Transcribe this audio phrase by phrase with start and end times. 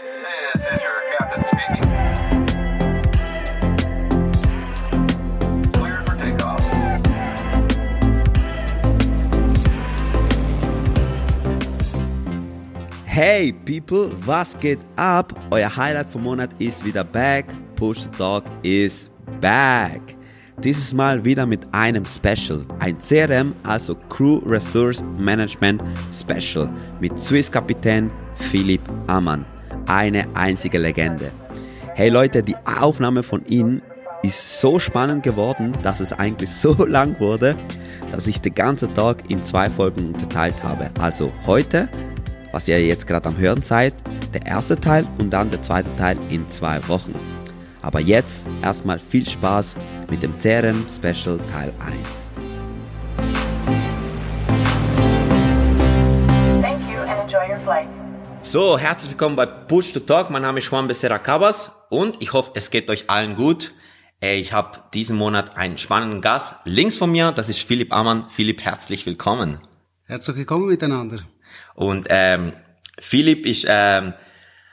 [0.00, 1.84] This is your captain speaking.
[13.04, 15.34] Hey people, was geht ab?
[15.50, 17.54] Euer Highlight vom Monat ist wieder back.
[17.76, 19.10] Push the Dog is
[19.42, 20.16] back.
[20.64, 22.64] Dieses Mal wieder mit einem Special.
[22.78, 26.70] Ein CRM, also Crew Resource Management Special
[27.00, 28.10] mit Swiss-Kapitän
[28.50, 29.44] Philipp Ammann.
[29.92, 31.32] Eine einzige Legende.
[31.94, 33.82] Hey Leute, die Aufnahme von Ihnen
[34.22, 37.56] ist so spannend geworden, dass es eigentlich so lang wurde,
[38.12, 40.90] dass ich den ganzen Tag in zwei Folgen unterteilt habe.
[41.00, 41.88] Also heute
[42.52, 43.94] was ihr jetzt gerade am Hören seid,
[44.32, 47.14] der erste Teil und dann der zweite Teil in zwei Wochen.
[47.82, 49.76] Aber jetzt erstmal viel Spaß
[50.08, 52.30] mit dem CRM Special Teil 1.
[56.62, 57.99] Thank you and enjoy your flight.
[58.42, 60.30] So, herzlich willkommen bei Push to Talk.
[60.30, 63.72] Mein Name ist Juan Becerra Cabas und ich hoffe, es geht euch allen gut.
[64.20, 66.56] Äh, Ich habe diesen Monat einen spannenden Gast.
[66.64, 68.28] Links von mir, das ist Philipp Ammann.
[68.30, 69.60] Philipp, herzlich willkommen.
[70.04, 71.20] Herzlich willkommen miteinander.
[71.74, 72.54] Und ähm,
[72.98, 74.14] Philipp ist ähm,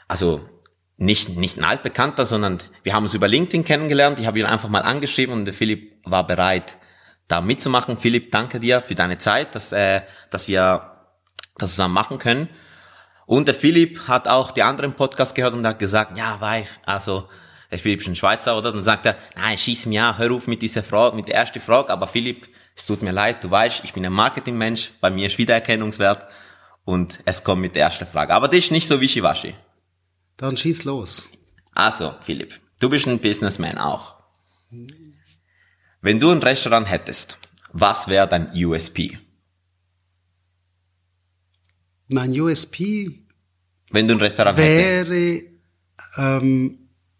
[0.07, 0.47] also
[0.95, 4.19] nicht nicht ein altbekannter, sondern wir haben uns über LinkedIn kennengelernt.
[4.19, 6.77] Ich habe ihn einfach mal angeschrieben und der Philipp war bereit,
[7.27, 7.97] da mitzumachen.
[7.97, 10.01] Philipp, danke dir für deine Zeit, dass äh,
[10.31, 10.93] dass wir
[11.57, 12.49] das zusammen machen können.
[13.27, 17.27] Und der Philipp hat auch die anderen Podcasts gehört und hat gesagt, ja, weil also
[17.69, 18.71] der Philipp ist ein Schweizer, oder?
[18.71, 21.59] Dann sagt er, nein, schieß mir an, hör auf mit dieser Frage, mit der ersten
[21.59, 21.91] Frage.
[21.91, 25.37] Aber Philipp, es tut mir leid, du weißt, ich bin ein Marketingmensch, bei mir ist
[25.37, 26.25] Wiedererkennungswert
[26.85, 28.33] und es kommt mit der ersten Frage.
[28.33, 29.53] Aber das ist nicht so wischiwaschi.
[30.37, 31.29] Dann schieß los.
[31.73, 34.15] Also, Philipp, du bist ein Businessman auch.
[36.01, 37.37] Wenn du ein Restaurant hättest,
[37.73, 39.19] was wäre dein USP?
[42.07, 43.19] Mein USP
[43.91, 45.43] Wenn du ein Restaurant wäre
[46.17, 46.77] ähm,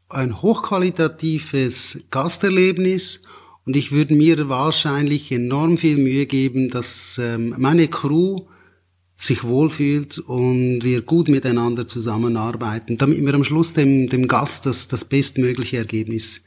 [0.10, 3.24] ein hochqualitatives Gasterlebnis
[3.66, 8.46] und ich würde mir wahrscheinlich enorm viel Mühe geben, dass ähm, meine Crew
[9.16, 14.88] sich wohlfühlt und wir gut miteinander zusammenarbeiten, damit wir am Schluss dem, dem Gast das,
[14.88, 16.46] das bestmögliche Ergebnis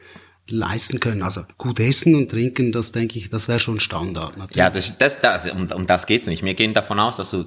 [0.49, 1.23] leisten können.
[1.23, 4.39] Also gut essen und trinken, das denke ich, das wäre schon Standard.
[4.39, 4.57] Natürlich.
[4.57, 6.45] Ja, das, das, das, um, um das geht's nicht.
[6.45, 7.45] Wir gehen davon aus, dass du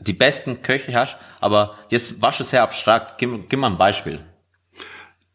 [0.00, 3.18] die besten Köche hast, aber das war schon sehr abstrakt.
[3.18, 4.20] Gib, gib mal ein Beispiel.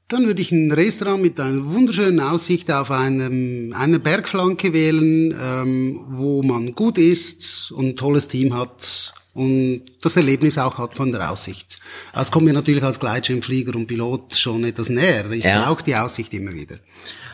[0.08, 6.06] Dann würde ich ein Restaurant mit einer wunderschönen Aussicht auf einem, eine Bergflanke wählen, ähm,
[6.12, 11.12] wo man gut isst und ein tolles Team hat und das Erlebnis auch hat von
[11.12, 11.80] der Aussicht.
[12.14, 15.30] Das kommt mir natürlich als Gleitschirmflieger und Pilot schon etwas näher.
[15.32, 15.62] Ich Ja.
[15.66, 16.78] brauche die Aussicht immer wieder.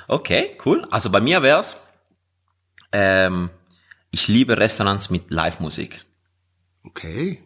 [0.08, 0.84] Okay, cool.
[0.90, 1.76] Also bei mir wär's,
[2.92, 3.52] ähm,
[4.10, 6.04] ich liebe Restaurants mit Live-Musik.
[6.84, 7.40] Okay.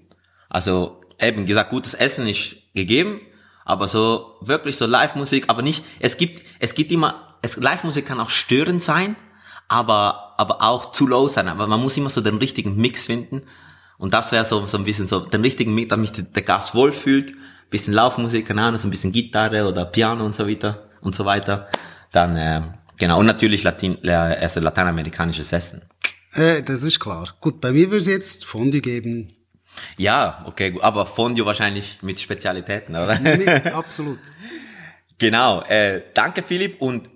[0.49, 3.21] Also eben gesagt, gutes Essen ist gegeben,
[3.65, 8.19] aber so wirklich so Live-Musik, aber nicht, es gibt, es gibt immer, es, Live-Musik kann
[8.19, 9.15] auch störend sein,
[9.67, 13.43] aber, aber auch zu low sein, aber man muss immer so den richtigen Mix finden.
[13.97, 16.75] Und das wäre so, so ein bisschen so, den richtigen Mix, damit sich der Gast
[16.75, 17.33] wohlfühlt,
[17.69, 21.25] bisschen Laufmusik, keine Ahnung, so ein bisschen Gitarre oder Piano und so weiter und so
[21.25, 21.67] weiter,
[22.11, 25.81] dann, ähm, genau, und natürlich Latin, äh, also lateinamerikanisches Essen.
[26.33, 27.35] Äh, das ist klar.
[27.41, 29.33] Gut, bei mir würde es jetzt Fondue geben.
[29.97, 33.19] Ja, okay, gut, aber Fondue wahrscheinlich mit Spezialitäten, oder?
[33.19, 34.19] Nee, absolut.
[35.19, 37.09] Genau, äh, danke Philipp und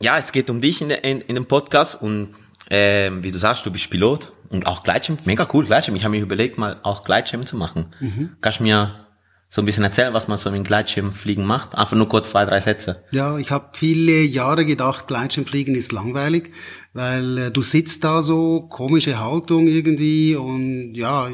[0.00, 2.30] ja, es geht um dich in, in, in dem Podcast und
[2.70, 5.94] ähm, wie du sagst, du bist Pilot und auch Gleitschirm, mega cool Gleitschirm.
[5.94, 7.94] Ich habe mir überlegt, mal auch Gleitschirm zu machen.
[8.40, 9.06] Kannst du mir
[9.48, 11.76] so ein bisschen erzählen, was man so mit Gleitschirmfliegen macht?
[11.76, 13.04] Einfach nur kurz zwei, drei Sätze.
[13.12, 16.52] Ja, ich habe viele Jahre gedacht, Gleitschirmfliegen ist langweilig,
[16.96, 21.28] weil äh, du sitzt da so, komische Haltung irgendwie und ja,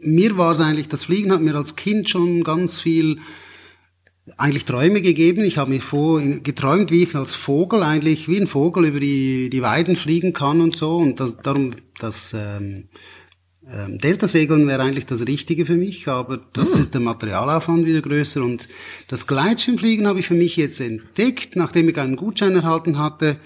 [0.00, 3.20] mir war es eigentlich, das Fliegen hat mir als Kind schon ganz viel
[4.36, 5.44] eigentlich Träume gegeben.
[5.44, 9.48] Ich habe mir vor, geträumt, wie ich als Vogel eigentlich, wie ein Vogel über die,
[9.48, 10.96] die Weiden fliegen kann und so.
[10.96, 11.68] Und das, darum,
[12.00, 12.88] das ähm,
[13.70, 18.42] ähm, Delta-Segeln wäre eigentlich das Richtige für mich, aber das ist der Materialaufwand wieder größer.
[18.42, 18.68] Und
[19.06, 23.36] das Gleitschirmfliegen habe ich für mich jetzt entdeckt, nachdem ich einen Gutschein erhalten hatte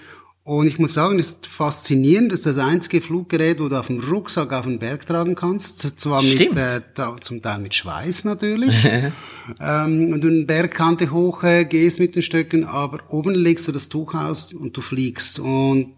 [0.47, 3.87] und ich muss sagen, es ist faszinierend, das ist das einzige Fluggerät, wo du auf
[3.87, 6.55] dem Rucksack auf den Berg tragen kannst, zwar Stimmt.
[6.55, 8.73] mit, äh, da, zum Teil mit Schweiß natürlich,
[9.59, 13.73] ähm, und du eine Bergkante hoch äh, gehst mit den Stöcken, aber oben legst du
[13.73, 15.95] das Tuch aus und du fliegst und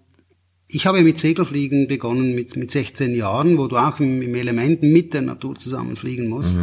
[0.68, 4.82] ich habe mit Segelfliegen begonnen mit, mit 16 Jahren, wo du auch im, im Element
[4.82, 6.58] mit der Natur zusammen fliegen musst.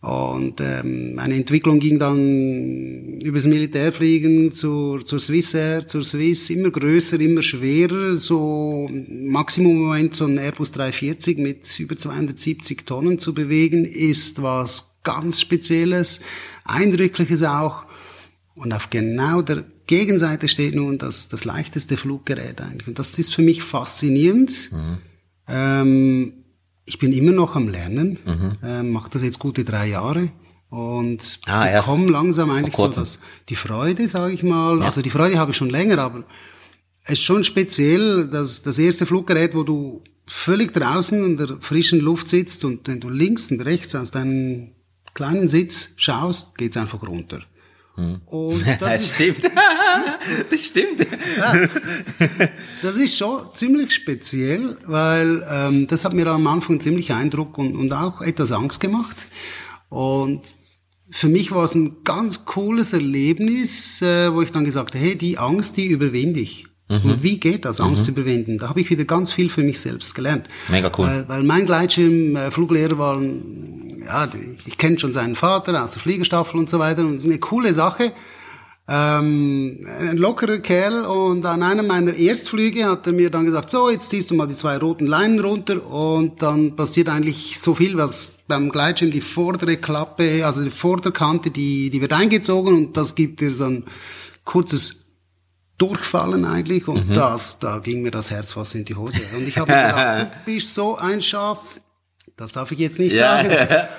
[0.00, 7.18] Und ähm, meine Entwicklung ging dann übers Militärfliegen zur, zur Swissair, zur Swiss, immer größer,
[7.18, 8.14] immer schwerer.
[8.14, 14.40] So Maximum im Moment so ein Airbus 340 mit über 270 Tonnen zu bewegen, ist
[14.40, 16.20] was ganz Spezielles,
[16.64, 17.84] Eindrückliches auch.
[18.54, 22.86] Und auf genau der Gegenseite steht nun das, das leichteste Fluggerät eigentlich.
[22.86, 24.70] Und das ist für mich faszinierend.
[24.70, 24.98] Mhm.
[25.48, 26.32] Ähm,
[26.88, 28.52] ich bin immer noch am Lernen, Mhm.
[28.64, 30.30] ähm, mache das jetzt gute drei Jahre
[30.70, 33.04] und Ah, bekomme langsam eigentlich so vor kurzem.
[33.04, 33.18] das,
[33.48, 34.82] die Freude, sage ich mal.
[34.82, 36.24] Also die Freude habe ich schon länger, aber
[37.04, 42.00] es ist schon speziell, dass das erste Fluggerät, wo du völlig draußen in der frischen
[42.00, 44.72] Luft sitzt und wenn du links und rechts aus deinem
[45.14, 47.40] kleinen Sitz schaust, geht's einfach runter.
[48.26, 49.40] Und das Das ist, stimmt.
[50.50, 51.06] das stimmt.
[52.82, 57.74] das ist schon ziemlich speziell, weil ähm, das hat mir am Anfang ziemlich Eindruck und,
[57.76, 59.28] und auch etwas Angst gemacht.
[59.88, 60.42] Und
[61.10, 65.16] für mich war es ein ganz cooles Erlebnis, äh, wo ich dann gesagt habe, hey,
[65.16, 66.66] die Angst, die überwinde ich.
[66.90, 68.56] Und wie geht das, Angst überwinden?
[68.56, 70.46] Da habe ich wieder ganz viel für mich selbst gelernt.
[70.70, 71.04] Mega cool.
[71.06, 73.77] Weil, weil mein Gleitschirm-Fluglehrer war, ein-
[74.08, 74.26] ja,
[74.66, 77.02] ich kenne schon seinen Vater aus der Fliegerstaffel und so weiter.
[77.02, 78.12] Und es ist eine coole Sache.
[78.90, 83.90] Ähm, ein lockerer Kerl und an einem meiner Erstflüge hat er mir dann gesagt, so,
[83.90, 87.98] jetzt ziehst du mal die zwei roten Leinen runter und dann passiert eigentlich so viel,
[87.98, 93.14] was beim Gleitschirm die vordere Klappe, also die Vorderkante, die, die wird eingezogen und das
[93.14, 93.84] gibt dir so ein
[94.44, 95.04] kurzes
[95.76, 99.20] Durchfallen eigentlich und das, da ging mir das Herz fast in die Hose.
[99.36, 101.78] Und ich habe mir gedacht, du bist so ein Schaf,
[102.38, 103.42] das darf ich jetzt nicht Ja.
[103.42, 103.50] sagen.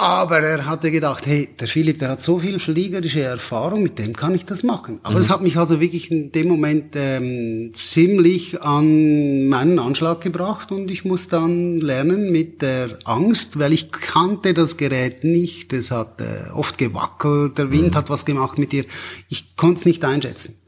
[0.00, 4.14] Aber er hatte gedacht, hey, der Philipp, der hat so viel fliegerische Erfahrung, mit dem
[4.14, 5.00] kann ich das machen.
[5.02, 10.70] Aber es hat mich also wirklich in dem Moment ähm, ziemlich an meinen Anschlag gebracht
[10.70, 15.72] und ich muss dann lernen mit der Angst, weil ich kannte das Gerät nicht.
[15.72, 18.84] Es hat äh, oft gewackelt, der Wind hat was gemacht mit dir.
[19.28, 20.62] Ich konnte es nicht einschätzen.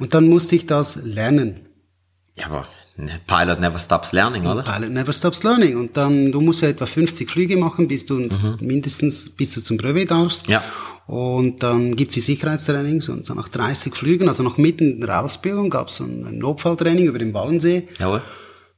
[0.00, 1.68] Und dann musste ich das lernen.
[2.36, 2.66] Ja, aber ne,
[3.26, 4.62] Pilot never stops learning, oder?
[4.62, 5.76] Pilot never stops learning.
[5.76, 8.28] Und dann, du musst ja etwa 50 Flüge machen, bis du
[8.60, 10.48] mindestens, bis du zum Brevet darfst.
[10.48, 10.62] Ja.
[11.06, 15.22] Und dann gibt's die Sicherheitstrainings und so nach 30 Flügen, also noch mitten in der
[15.22, 17.88] Ausbildung, gab's so ein ein Notfalltraining über den Wallensee.
[17.98, 18.22] Jawohl.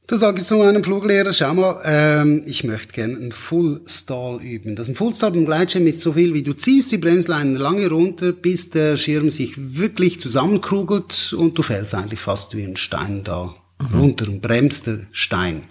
[0.07, 4.39] Da sage ich zu meinem Fluglehrer, schau mal, ähm, ich möchte gerne einen Full Stall
[4.39, 4.75] üben.
[4.75, 7.89] Das ein Full Stall beim Gleitschirm ist so viel, wie du ziehst die Bremsleine lange
[7.89, 13.23] runter, bis der Schirm sich wirklich zusammenkrugelt und du fällst eigentlich fast wie ein Stein
[13.23, 13.55] da
[13.93, 15.63] runter und bremst der Stein.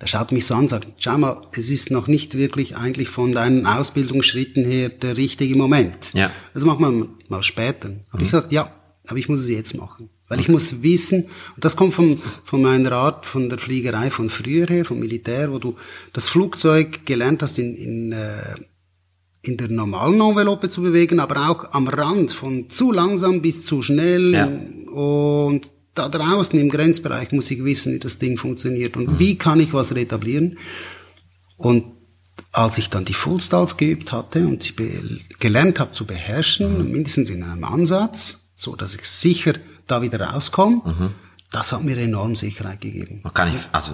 [0.00, 3.08] Der schaut mich so an und sagt, schau mal, es ist noch nicht wirklich eigentlich
[3.08, 6.12] von deinen Ausbildungsschritten her der richtige Moment.
[6.14, 6.30] Ja.
[6.54, 7.90] Das machen wir mal später.
[8.12, 8.72] Habe ich gesagt, ja,
[9.08, 10.10] aber ich muss es jetzt machen.
[10.28, 11.24] Weil ich muss wissen,
[11.56, 15.50] und das kommt von, von meiner Art, von der Fliegerei von früher her, vom Militär,
[15.50, 15.74] wo du
[16.12, 18.54] das Flugzeug gelernt hast in, in, äh,
[19.40, 23.82] in der normalen Envelope zu bewegen, aber auch am Rand von zu langsam bis zu
[23.82, 24.32] schnell.
[24.32, 24.46] Ja.
[24.92, 29.60] Und da draußen im Grenzbereich muss ich wissen, wie das Ding funktioniert und wie kann
[29.60, 30.58] ich was retablieren.
[31.56, 31.84] Und
[32.52, 34.74] als ich dann die Fullstalls geübt hatte und sie
[35.38, 39.54] gelernt habe zu beherrschen, mindestens in einem Ansatz, so dass ich sicher
[39.86, 41.12] da wieder rauskomme,
[41.50, 43.22] das hat mir enorm Sicherheit gegeben.
[43.34, 43.92] Kann ich, also,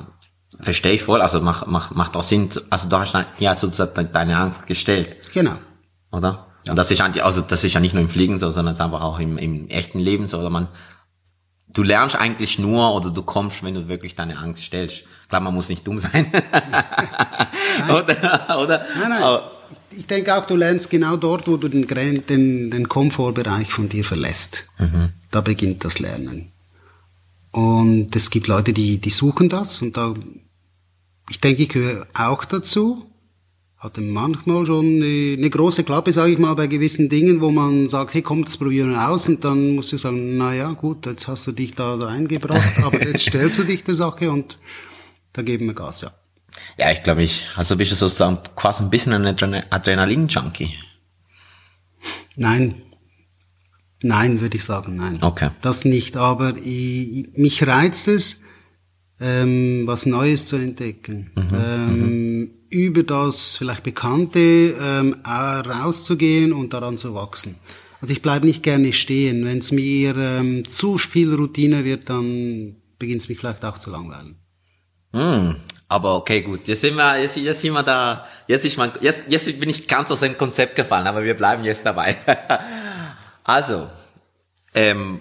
[0.61, 4.37] verstehe ich voll, also macht, macht, macht auch Sinn, also du hast ja sozusagen deine
[4.37, 5.57] Angst gestellt, Genau.
[6.13, 6.49] oder?
[6.69, 8.79] Und das ist eigentlich, also, das ist ja nicht nur im Fliegen so, sondern es
[8.79, 10.69] ist einfach auch im, im echten Leben so, oder man,
[11.69, 15.05] du lernst eigentlich nur, oder du kommst, wenn du wirklich deine Angst stellst.
[15.29, 16.27] Klar, man muss nicht dumm sein.
[17.89, 18.87] oder, oder?
[18.99, 19.41] Nein, nein.
[19.97, 24.05] Ich denke auch, du lernst genau dort, wo du den, den, den Komfortbereich von dir
[24.05, 24.65] verlässt.
[25.31, 26.53] Da beginnt das Lernen.
[27.51, 30.15] Und es gibt Leute, die, die suchen das und da,
[31.31, 33.09] ich denke, ich gehöre auch dazu.
[33.85, 37.87] Hatte manchmal schon eine, eine große Klappe, sage ich mal, bei gewissen Dingen, wo man
[37.87, 41.05] sagt, hey, komm, das probieren wir aus und dann musst du sagen, na ja, gut,
[41.05, 44.59] jetzt hast du dich da reingebracht, aber jetzt stellst du dich der Sache und
[45.35, 46.13] da geben wir Gas, ja.
[46.79, 50.71] Ja, ich glaube, ich, also bist du sozusagen quasi ein bisschen ein Adren- Adrenalin-Junkie.
[52.37, 52.83] Nein.
[54.03, 55.19] Nein, würde ich sagen, nein.
[55.21, 55.49] Okay.
[55.63, 58.41] Das nicht, aber ich, mich reizt es,
[59.21, 61.31] ähm, was Neues zu entdecken.
[61.37, 67.57] ähm, über das vielleicht Bekannte ähm, rauszugehen und daran zu wachsen.
[68.01, 69.47] Also ich bleibe nicht gerne stehen.
[69.47, 73.91] Wenn es mir ähm, zu viel Routine wird, dann beginnt es mich vielleicht auch zu
[73.91, 74.37] langweilen.
[75.13, 75.57] Hm,
[75.89, 76.67] aber okay, gut.
[76.67, 79.87] Jetzt sind wir, jetzt, jetzt sind wir da, jetzt ist man, jetzt, jetzt bin ich
[79.87, 82.17] ganz aus dem Konzept gefallen, aber wir bleiben jetzt dabei.
[83.45, 83.89] also,
[84.75, 85.21] ähm,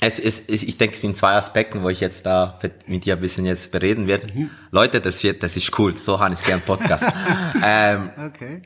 [0.00, 3.20] es ist, ich denke, es sind zwei Aspekte, wo ich jetzt da mit dir ein
[3.20, 4.50] bisschen jetzt bereden werde.
[4.70, 5.96] Leute, das wird, das ist cool.
[5.96, 7.04] So habe ich gern Podcast.
[7.64, 8.62] ähm, Okay.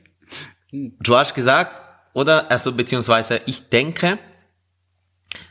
[0.70, 1.72] Du hast gesagt,
[2.12, 4.18] oder, also beziehungsweise ich denke,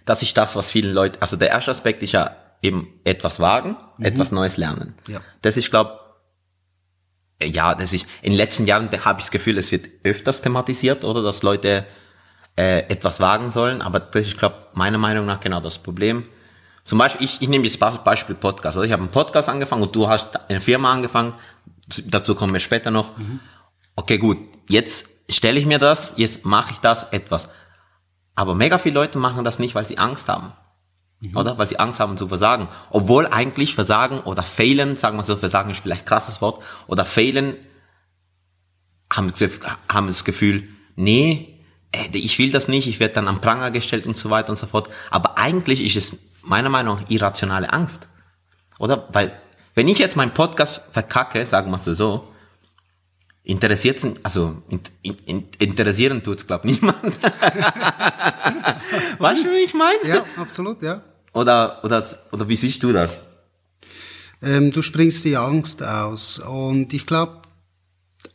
[0.06, 3.78] das ist das, was vielen Leuten, also der erste Aspekt ist ja eben etwas wagen,
[4.00, 4.96] etwas Neues lernen.
[5.08, 5.22] Ja.
[5.42, 6.00] Das ist, glaube
[7.42, 11.04] ja, das ist, in den letzten Jahren habe ich das Gefühl, es wird öfters thematisiert,
[11.04, 11.86] oder, dass Leute
[12.58, 16.26] äh, etwas wagen sollen, aber das ist, glaube meiner Meinung nach genau das Problem.
[16.84, 18.78] Zum Beispiel, ich, ich nehme jetzt das Beispiel Podcast.
[18.78, 18.86] Oder?
[18.86, 21.34] Ich habe einen Podcast angefangen und du hast eine Firma angefangen,
[22.06, 23.12] dazu kommen wir später noch.
[23.96, 24.38] Okay, gut,
[24.70, 27.50] jetzt stelle ich mir das, jetzt mache ich das etwas.
[28.36, 30.54] Aber mega viele Leute machen das nicht, weil sie Angst haben.
[31.36, 31.58] Oder?
[31.58, 32.68] Weil sie Angst haben zu versagen.
[32.92, 37.56] Obwohl eigentlich Versagen oder Failen, sagen wir so, Versagen ist vielleicht krasses Wort, oder Failen
[39.12, 39.34] haben,
[39.90, 41.57] haben das Gefühl, nee,
[42.12, 44.68] ich will das nicht, ich werde dann am Pranger gestellt und so weiter und so
[44.68, 44.90] fort.
[45.10, 48.08] Aber eigentlich ist es meiner Meinung nach irrationale Angst.
[48.80, 49.08] Oder?
[49.12, 49.40] Weil,
[49.76, 52.28] wenn ich jetzt meinen Podcast verkacke, sagen wir es so,
[53.44, 57.02] interessiert also in, in, in, interessieren tut's glaub niemand.
[59.20, 60.06] weißt du, wie ich meine?
[60.06, 61.02] Ja, absolut, ja.
[61.34, 63.20] Oder, oder, oder wie siehst du das?
[64.42, 66.40] Ähm, du springst die Angst aus.
[66.40, 67.42] Und ich glaube,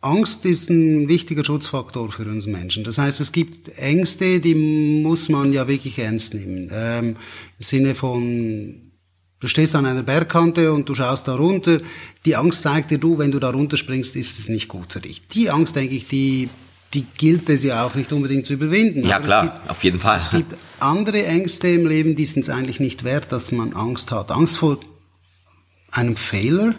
[0.02, 2.82] Angst ist ein wichtiger Schutzfaktor für uns Menschen.
[2.84, 6.68] Das heißt, es gibt Ängste, die muss man ja wirklich ernst nehmen.
[6.72, 7.16] Ähm,
[7.58, 8.92] Im Sinne von,
[9.40, 11.80] du stehst an einer Bergkante und du schaust da runter.
[12.24, 15.26] Die Angst zeigt dir, du, wenn du da runterspringst, ist es nicht gut für dich.
[15.28, 16.48] Die Angst, denke ich, die,
[16.94, 19.04] die gilt es ja auch nicht unbedingt zu überwinden.
[19.06, 20.16] Ja, Aber klar, gibt- auf jeden Fall.
[20.16, 24.10] Es gibt andere Ängste im Leben, die sind es eigentlich nicht wert, dass man Angst
[24.10, 24.32] hat.
[24.32, 24.78] Angst vor
[25.92, 26.74] einem Fehler,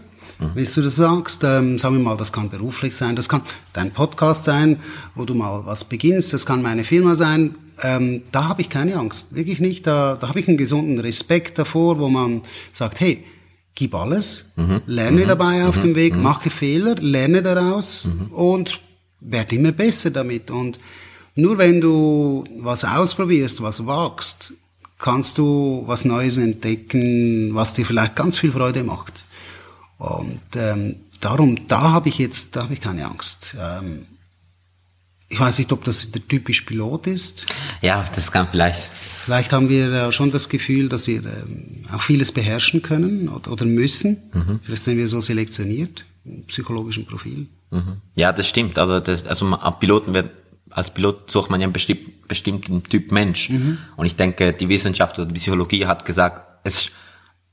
[0.55, 1.43] wie du das sagst.
[1.43, 3.41] Ähm, sagen wir mal, das kann beruflich sein, das kann
[3.73, 4.79] dein Podcast sein,
[5.15, 7.55] wo du mal was beginnst, das kann meine Firma sein.
[7.81, 9.87] Ähm, da habe ich keine Angst, wirklich nicht.
[9.87, 13.23] Da, da habe ich einen gesunden Respekt davor, wo man sagt, hey,
[13.75, 14.53] gib alles,
[14.85, 18.79] lerne dabei auf dem Weg, mache Fehler, lerne daraus und
[19.19, 20.51] werde immer besser damit.
[20.51, 20.79] Und
[21.35, 24.53] nur wenn du was ausprobierst, was wagst,
[24.99, 29.22] kannst du was Neues entdecken, was dir vielleicht ganz viel Freude macht.
[30.03, 33.55] Und ähm, darum, da habe ich jetzt, da habe ich keine Angst.
[33.57, 34.05] Ähm,
[35.29, 37.45] ich weiß nicht, ob das der typisch Pilot ist.
[37.81, 38.81] Ja, das kann vielleicht.
[38.81, 43.63] Vielleicht haben wir äh, schon das Gefühl, dass wir ähm, auch vieles beherrschen können oder,
[43.63, 44.17] müssen.
[44.63, 47.47] Vielleicht sind wir so selektioniert im psychologischen Profil.
[47.71, 48.01] Mhm.
[48.15, 48.77] Ja, das stimmt.
[48.77, 50.31] Also, das, also Piloten wird,
[50.69, 53.49] als Pilot sucht man ja einen bestimm, bestimmten Typ Mensch.
[53.95, 56.91] Und ich denke, die Wissenschaft oder die Psychologie hat gesagt, es,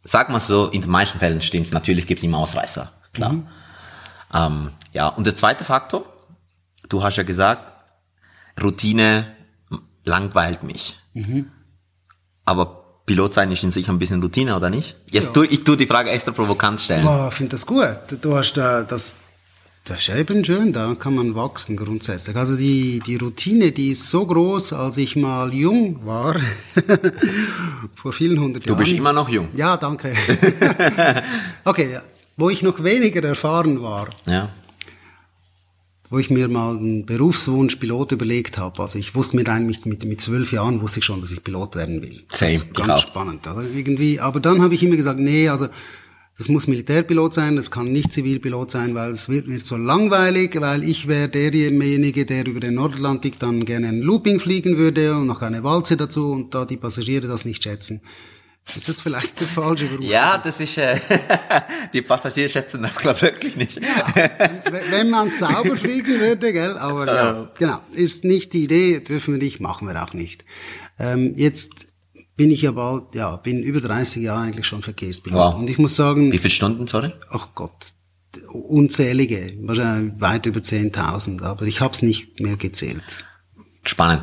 [0.05, 1.73] sag mal so, in den meisten Fällen stimmt's.
[1.73, 3.35] Natürlich gibt's immer Ausreißer, klar.
[4.33, 6.05] Ähm, ja, und der zweite Faktor,
[6.89, 7.73] du hast ja gesagt,
[8.63, 9.27] Routine
[10.05, 10.99] langweilt mich.
[12.45, 14.97] Aber Pilot sein ist in sich ein bisschen Routine, oder nicht?
[15.11, 17.07] Jetzt tu, ich tu die Frage extra provokant stellen.
[17.07, 17.99] Oh, ich finde das gut.
[18.23, 19.17] Du hast da das,
[19.91, 22.37] das ist eben schön, da kann man wachsen grundsätzlich.
[22.37, 26.37] Also die, die Routine, die ist so groß, als ich mal jung war,
[27.97, 28.79] vor vielen hundert Du Jahren.
[28.79, 29.49] bist immer noch jung.
[29.57, 30.13] Ja, danke.
[31.65, 31.99] okay,
[32.37, 34.51] wo ich noch weniger erfahren war, Ja.
[36.09, 38.81] wo ich mir mal einen Berufswunsch Pilot überlegt habe.
[38.83, 41.77] Also ich wusste mir eigentlich mit, mit zwölf Jahren wusste ich schon, dass ich Pilot
[41.77, 42.23] werden will.
[42.31, 43.47] Das Same, ganz spannend.
[43.47, 45.69] Also irgendwie, aber dann habe ich immer gesagt, nee, also
[46.41, 50.59] das muss Militärpilot sein, das kann nicht Zivilpilot sein, weil es wird mir zu langweilig,
[50.59, 55.27] weil ich wäre derjenige, der über den Nordatlantik dann gerne ein Looping fliegen würde und
[55.27, 58.01] noch eine Walze dazu und da die Passagiere das nicht schätzen.
[58.75, 60.07] Ist das vielleicht der falsche Beruf?
[60.07, 60.99] Ja, das ist, äh,
[61.93, 63.77] die Passagiere schätzen das glaube wirklich nicht.
[63.79, 63.83] W-
[64.91, 66.79] Wenn man sauber fliegen würde, gell?
[66.79, 70.47] Aber ja, genau, ist nicht die Idee, dürfen wir nicht, machen wir auch nicht.
[70.99, 71.89] Ähm, jetzt
[72.41, 75.39] bin ich ja bald, ja, bin über 30 Jahre eigentlich schon Verkehrspilot.
[75.39, 75.55] Wow.
[75.57, 77.13] Und ich muss sagen, Wie viele Stunden, sorry?
[77.29, 77.93] ach Gott,
[78.51, 83.27] unzählige, wahrscheinlich weit über 10.000, aber ich habe es nicht mehr gezählt.
[83.85, 84.23] Spannend.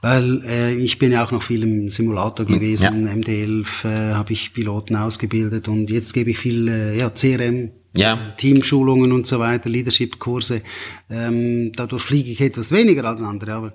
[0.00, 3.12] Weil äh, ich bin ja auch noch viel im Simulator gewesen, ja.
[3.12, 8.32] MD11 äh, habe ich Piloten ausgebildet und jetzt gebe ich viel äh, ja, CRM, Ja.
[8.38, 10.62] Teamschulungen und so weiter, Leadership-Kurse.
[11.10, 13.52] Ähm, dadurch fliege ich etwas weniger als andere.
[13.52, 13.74] Aber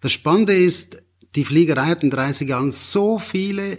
[0.00, 1.02] das Spannende ist,
[1.36, 3.78] die Fliegerei hat in 30 Jahren so viele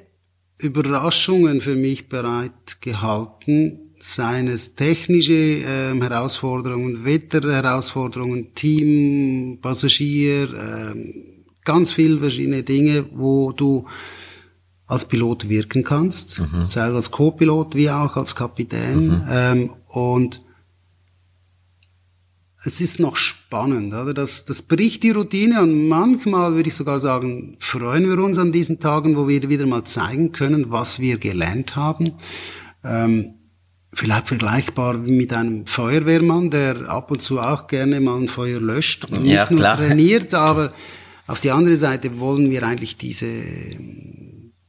[0.59, 11.13] Überraschungen für mich bereit gehalten, seien es technische ähm, Herausforderungen, Wetterherausforderungen, Team, Passagier, ähm,
[11.63, 13.85] ganz viele verschiedene Dinge, wo du
[14.87, 19.25] als Pilot wirken kannst, sei es als Co-Pilot wie auch als Kapitän.
[19.29, 20.41] Ähm, und
[22.63, 24.13] es ist noch spannend, oder?
[24.13, 28.51] Das, das bricht die Routine und manchmal würde ich sogar sagen, freuen wir uns an
[28.51, 32.13] diesen Tagen, wo wir wieder mal zeigen können, was wir gelernt haben.
[32.83, 33.33] Ähm,
[33.93, 39.05] vielleicht vergleichbar mit einem Feuerwehrmann, der ab und zu auch gerne mal ein Feuer löscht
[39.05, 39.77] und Ja, nicht nur klar.
[39.77, 40.71] trainiert, aber
[41.27, 43.27] auf die andere Seite wollen wir eigentlich diese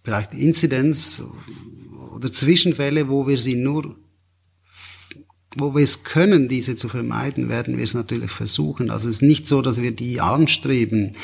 [0.03, 1.23] vielleicht Inzidenz
[2.15, 3.97] oder Zwischenfälle, wo wir sie nur
[5.57, 8.91] wo wir es können, diese zu vermeiden, werden wir es natürlich versuchen.
[8.91, 11.17] Also es ist nicht so, dass wir die anstreben,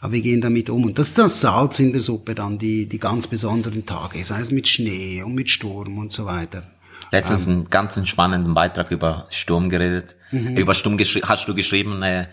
[0.00, 0.84] aber wir gehen damit um.
[0.84, 4.40] Und das ist das Salz in der Suppe dann, die, die ganz besonderen Tage, sei
[4.40, 6.64] es mit Schnee und mit Sturm und so weiter.
[7.12, 10.16] Letztens einen ganz spannenden Beitrag über Sturm geredet.
[10.30, 12.26] Über Sturm hast du geschrieben, äh,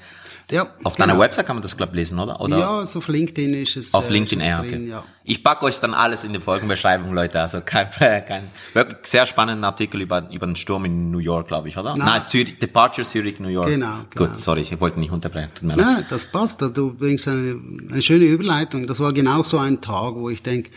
[0.52, 1.08] Ja, auf genau.
[1.08, 2.42] deiner Website kann man das, glaube lesen, oder?
[2.42, 3.94] oder Ja, so auf LinkedIn ist es.
[3.94, 4.70] Auf äh, LinkedIn, es ja, okay.
[4.72, 5.04] drin, ja.
[5.24, 7.40] Ich packe euch dann alles in die Folgenbeschreibung, Leute.
[7.40, 11.70] Also kein, kein wirklich sehr spannenden Artikel über, über den Sturm in New York, glaube
[11.70, 11.96] ich, oder?
[11.96, 12.06] Na.
[12.06, 13.68] Nein, Zürich, Departure Zürich, New York.
[13.68, 14.32] Genau, genau.
[14.32, 15.52] Gut, sorry, ich wollte nicht unterbrechen.
[15.54, 15.86] Tut mir leid.
[15.86, 16.62] Ja, das passt.
[16.64, 17.60] Also du bringst eine,
[17.92, 18.88] eine schöne Überleitung.
[18.88, 20.72] Das war genau so ein Tag, wo ich denke,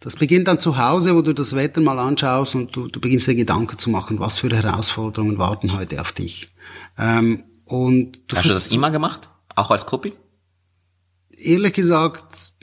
[0.00, 3.28] das beginnt dann zu Hause, wo du das Wetter mal anschaust und du, du beginnst
[3.28, 6.48] dir Gedanken zu machen, was für Herausforderungen warten heute auf dich.
[6.98, 9.28] Ähm, und du Hast du das immer gemacht?
[9.54, 10.12] Auch als Copy?
[11.44, 12.54] ehrlich gesagt,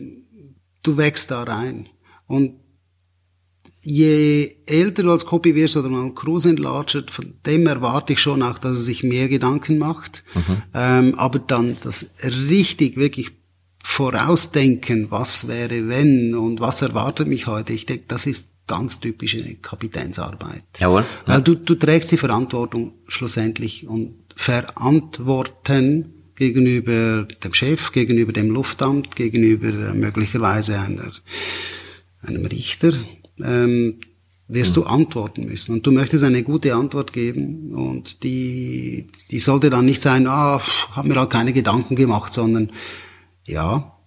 [0.83, 1.89] du wächst da rein.
[2.27, 2.55] Und
[3.81, 8.43] je älter du als Copy wirst oder mal Cruise entlatscht, von dem erwarte ich schon
[8.43, 10.23] auch, dass er sich mehr Gedanken macht.
[10.73, 13.31] Ähm, aber dann das richtig, wirklich
[13.83, 19.55] vorausdenken, was wäre wenn und was erwartet mich heute, ich denke, das ist ganz typische
[19.55, 20.63] Kapitänsarbeit.
[20.77, 21.03] Jawohl.
[21.25, 29.17] Weil du, du trägst die Verantwortung schlussendlich und verantworten gegenüber dem Chef, gegenüber dem Luftamt,
[29.17, 31.11] gegenüber äh, möglicherweise einer,
[32.21, 32.93] einem Richter,
[33.43, 33.99] ähm,
[34.47, 35.73] wirst du antworten müssen.
[35.73, 40.61] Und du möchtest eine gute Antwort geben und die, die sollte dann nicht sein, ah,
[40.91, 42.71] hab mir halt keine Gedanken gemacht, sondern
[43.45, 43.99] ja,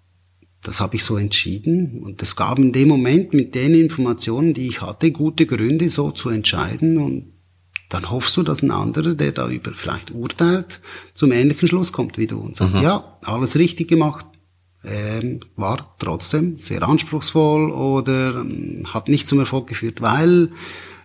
[0.63, 2.03] das habe ich so entschieden.
[2.03, 6.11] Und es gab in dem Moment mit den Informationen, die ich hatte, gute Gründe, so
[6.11, 6.97] zu entscheiden.
[6.97, 7.32] Und
[7.93, 10.81] dann hoffst du, dass ein anderer, der da über vielleicht urteilt,
[11.13, 14.25] zum ähnlichen Schluss kommt wie du und sagt, ja, alles richtig gemacht,
[14.85, 20.49] ähm, war trotzdem sehr anspruchsvoll oder ähm, hat nicht zum Erfolg geführt, weil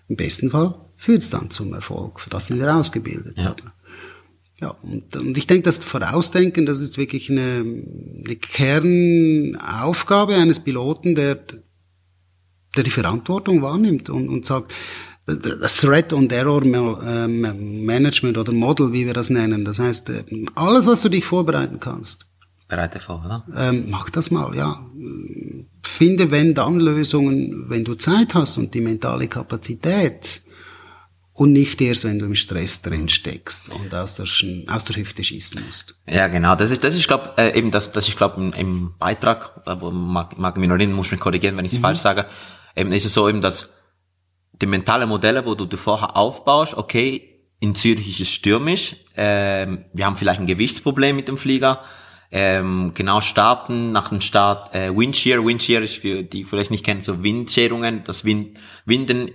[0.08, 3.38] im besten Fall führt es dann zum Erfolg, für das sind wir ausgebildet.
[3.38, 3.56] Ja.
[4.60, 7.64] Ja, und, und ich denke, das Vorausdenken, das ist wirklich eine,
[8.26, 11.38] eine Kernaufgabe eines Piloten, der,
[12.76, 14.74] der die Verantwortung wahrnimmt und, und sagt,
[15.28, 19.66] das Threat und Error ähm, Management oder Model, wie wir das nennen.
[19.66, 20.24] Das heißt, äh,
[20.56, 22.28] alles, was du dich vorbereiten kannst,
[22.68, 23.46] Bereite vor, oder?
[23.56, 24.86] ähm, mach das mal, ja.
[25.84, 30.42] Finde wenn dann Lösungen, wenn du Zeit hast und die mentale Kapazität
[31.34, 35.24] und nicht erst, wenn du im Stress drin steckst und aus der, aus der Hüfte
[35.24, 35.96] schießen musst.
[36.10, 36.56] Ja, genau.
[36.56, 39.76] Das ist, das ist, glaub, äh, eben das, das ich glaube im, im Beitrag, äh,
[39.80, 42.26] wo Marc Marc Minorin muss mich korrigieren, wenn ich es falsch sage.
[42.76, 43.70] Eben ist es so eben, dass
[44.62, 49.86] die mentale Modelle, wo du dir vorher aufbaust, okay, in Zürich ist es stürmisch, ähm,
[49.94, 51.84] wir haben vielleicht ein Gewichtsproblem mit dem Flieger,
[52.30, 57.02] ähm, genau starten, nach dem Start äh, Windshear, Windshear ist für die vielleicht nicht kennen,
[57.02, 59.32] so Windscherungen, das Wind, Winden,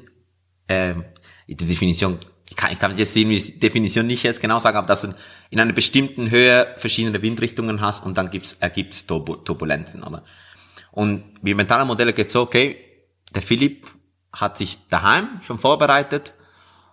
[0.69, 1.05] ähm,
[1.49, 5.03] die Definition, ich kann, ich kann jetzt die Definition nicht jetzt genau sagen, aber dass
[5.03, 5.15] du
[5.51, 10.23] in einer bestimmten Höhe verschiedene Windrichtungen hast und dann gibt's, ergibt's Turbu Turbulenzen, oder?
[10.91, 12.77] Und wie mentale Modelle geht so, okay,
[13.35, 13.87] der Philipp
[14.33, 16.35] hat sich daheim schon vorbereitet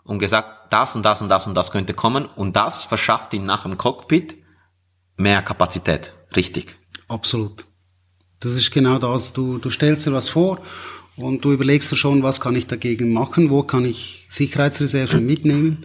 [0.04, 3.43] und gesagt, das und das und das und das könnte kommen und das verschafft ihm
[3.43, 4.36] nach dem Cockpit
[5.17, 6.13] mehr Kapazität.
[6.36, 6.78] Richtig.
[7.08, 7.65] Absolut.
[8.39, 9.34] Das ist genau das.
[9.34, 10.62] Du, du stellst dir was vor
[11.17, 15.80] und du überlegst dir schon, was kann ich dagegen machen, wo kann ich Sicherheitsreserven mitnehmen,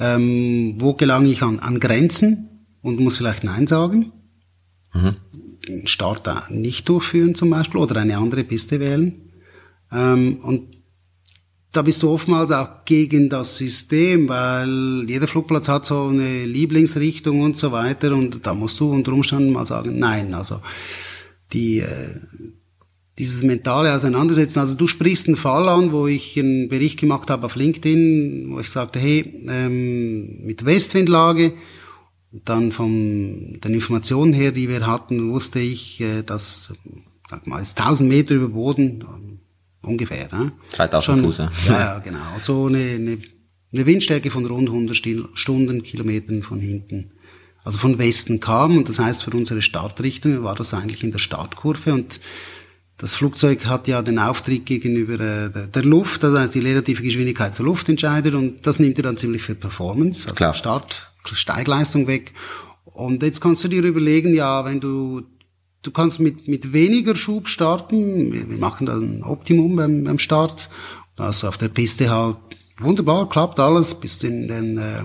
[0.00, 4.12] ähm, wo gelange ich an, an Grenzen und muss vielleicht Nein sagen,
[5.68, 9.30] den Start da nicht durchführen zum Beispiel oder eine andere Piste wählen.
[9.92, 10.77] Ähm, und
[11.72, 17.42] da bist du oftmals auch gegen das System, weil jeder Flugplatz hat so eine Lieblingsrichtung
[17.42, 20.60] und so weiter und da musst du unter Umständen mal sagen, nein, also
[21.52, 22.20] die, äh,
[23.18, 27.46] dieses mentale Auseinandersetzen, also du sprichst einen Fall an, wo ich einen Bericht gemacht habe
[27.46, 31.52] auf LinkedIn, wo ich sagte, hey, ähm, mit Westwindlage,
[32.32, 36.72] dann von den Informationen her, die wir hatten, wusste ich, äh, dass,
[37.28, 39.04] sag mal, jetzt 1000 Meter über Boden,
[39.88, 40.28] ungefähr.
[40.32, 40.52] Ne?
[40.72, 41.50] 3000 Fuß, ja.
[41.68, 42.18] Ja, genau.
[42.38, 43.18] So eine, eine,
[43.72, 47.10] eine Windstärke von rund 100 Stil- Stundenkilometern von hinten.
[47.64, 51.18] Also von Westen kam und das heißt für unsere Startrichtung war das eigentlich in der
[51.18, 52.20] Startkurve und
[52.96, 57.02] das Flugzeug hat ja den Auftrieb gegenüber äh, der, der Luft, das heißt die relative
[57.02, 60.54] Geschwindigkeit zur Luft entscheidet und das nimmt dir dann ziemlich viel Performance, also Klar.
[60.54, 62.32] Start, Steigleistung weg.
[62.84, 65.22] Und jetzt kannst du dir überlegen, ja, wenn du
[65.82, 68.32] Du kannst mit, mit weniger Schub starten.
[68.32, 70.68] Wir, wir machen da ein Optimum beim, beim Start.
[71.16, 72.36] Also auf der Piste halt
[72.78, 75.02] wunderbar, klappt alles, bist in den, äh,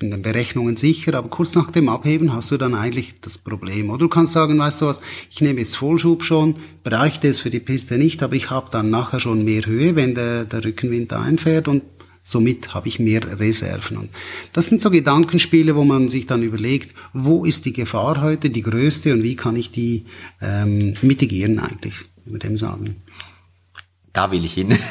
[0.00, 3.90] in den Berechnungen sicher, aber kurz nach dem Abheben hast du dann eigentlich das Problem.
[3.90, 7.50] Oder du kannst sagen, weißt du was, ich nehme jetzt Vollschub schon, bräuchte es für
[7.50, 11.12] die Piste nicht, aber ich habe dann nachher schon mehr Höhe, wenn der, der Rückenwind
[11.12, 11.82] einfährt und
[12.22, 13.96] Somit habe ich mehr Reserven.
[13.96, 14.10] Und
[14.52, 18.62] das sind so Gedankenspiele, wo man sich dann überlegt, wo ist die Gefahr heute die
[18.62, 20.04] größte und wie kann ich die
[20.40, 21.94] ähm, mitigieren eigentlich,
[22.26, 22.96] über dem sagen.
[24.12, 24.76] Da will ich hin.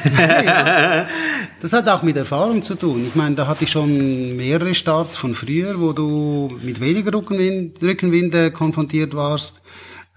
[1.60, 3.04] Das hat auch mit Erfahrung zu tun.
[3.06, 7.82] Ich meine, da hatte ich schon mehrere Starts von früher, wo du mit weniger Rückenwind,
[7.82, 9.60] Rückenwind äh, konfrontiert warst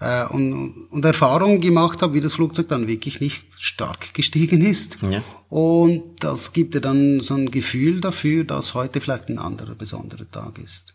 [0.00, 4.98] äh, und, und Erfahrungen gemacht habe, wie das Flugzeug dann wirklich nicht stark gestiegen ist.
[5.02, 5.22] Ja.
[5.48, 10.30] Und das gibt dir dann so ein Gefühl dafür, dass heute vielleicht ein anderer besonderer
[10.30, 10.94] Tag ist.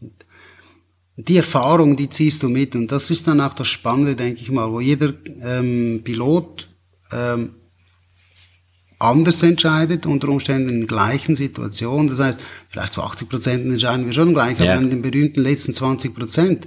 [0.00, 0.12] Und
[1.16, 4.50] die Erfahrung, die ziehst du mit und das ist dann auch das Spannende, denke ich
[4.50, 6.68] mal, wo jeder ähm, Pilot
[7.12, 7.50] ähm,
[8.98, 12.08] anders entscheidet, unter Umständen in der gleichen Situation.
[12.08, 14.72] Das heißt, vielleicht zu 80 Prozent entscheiden wir schon gleich, Ja.
[14.72, 16.66] aber in den berühmten letzten 20 Prozent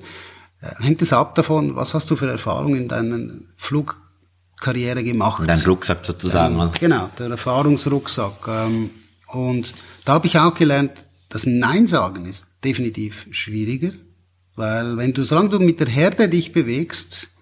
[0.79, 3.19] hängt es ab davon, was hast du für Erfahrungen in deiner
[3.55, 5.43] Flugkarriere gemacht.
[5.45, 6.55] Dein Rucksack sozusagen.
[6.55, 6.71] man.
[6.79, 8.47] Genau, der Erfahrungsrucksack.
[8.47, 8.89] Ähm,
[9.27, 9.73] und
[10.05, 13.91] da habe ich auch gelernt, das Nein sagen ist definitiv schwieriger,
[14.55, 17.36] weil wenn du, solange du mit der Herde dich bewegst, äh,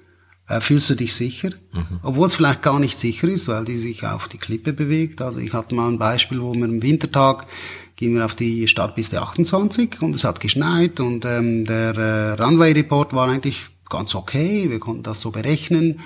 [0.60, 1.50] fühlst du dich sicher,
[2.04, 5.22] obwohl es vielleicht gar nicht sicher ist, weil die sich auf die Klippe bewegt.
[5.22, 7.48] Also ich hatte mal ein Beispiel, wo wir am Wintertag
[7.96, 12.74] gingen wir auf die Startpiste 28 und es hat geschneit und ähm, der äh, Runway
[12.74, 16.02] Report war eigentlich ganz okay, wir konnten das so berechnen.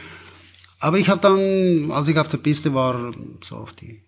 [0.79, 3.11] Aber ich habe dann, als ich auf der Piste war,
[3.43, 4.01] so auf die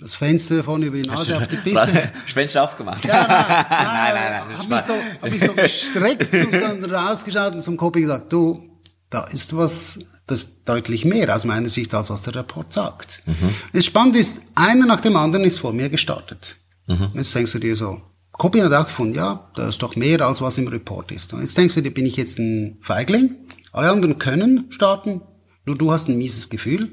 [0.00, 2.12] das Fenster vorne über die Nase auf die Piste.
[2.26, 3.04] Fenster aufgemacht.
[3.04, 6.84] Ja, nein, nein, nein, nein, das Hab mich, so, hab mich so gestreckt und dann
[6.90, 8.67] rausgeschaut und zum Kopi gesagt, du,
[9.10, 13.22] da ist was, das deutlich mehr aus meiner Sicht, als was der Rapport sagt.
[13.26, 13.54] Mhm.
[13.72, 16.56] Das Spannende ist, einer nach dem anderen ist vor mir gestartet.
[16.86, 17.10] Mhm.
[17.14, 20.40] Jetzt denkst du dir so, Kopi hat auch gefunden, ja, da ist doch mehr, als
[20.40, 21.32] was im Report ist.
[21.32, 23.36] Und jetzt denkst du dir, bin ich jetzt ein Feigling?
[23.72, 25.22] Alle anderen können starten,
[25.64, 26.90] nur du hast ein mieses Gefühl.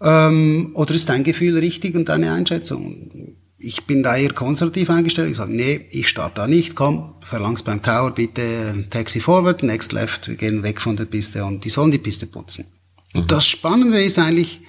[0.00, 3.36] Ähm, oder ist dein Gefühl richtig und deine Einschätzung?
[3.58, 5.30] Ich bin da eher konservativ eingestellt.
[5.30, 6.74] Ich sage, nee, ich starte da nicht.
[6.74, 10.28] Komm, verlang's beim Tower bitte Taxi forward, next left.
[10.28, 12.66] Wir gehen weg von der Piste und die sollen die Piste putzen.
[13.14, 14.60] Und das Spannende ist eigentlich,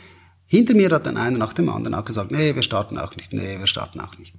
[0.46, 3.34] hinter mir hat dann einer nach dem anderen auch gesagt, nee, wir starten auch nicht,
[3.34, 4.34] nee, wir starten auch nicht.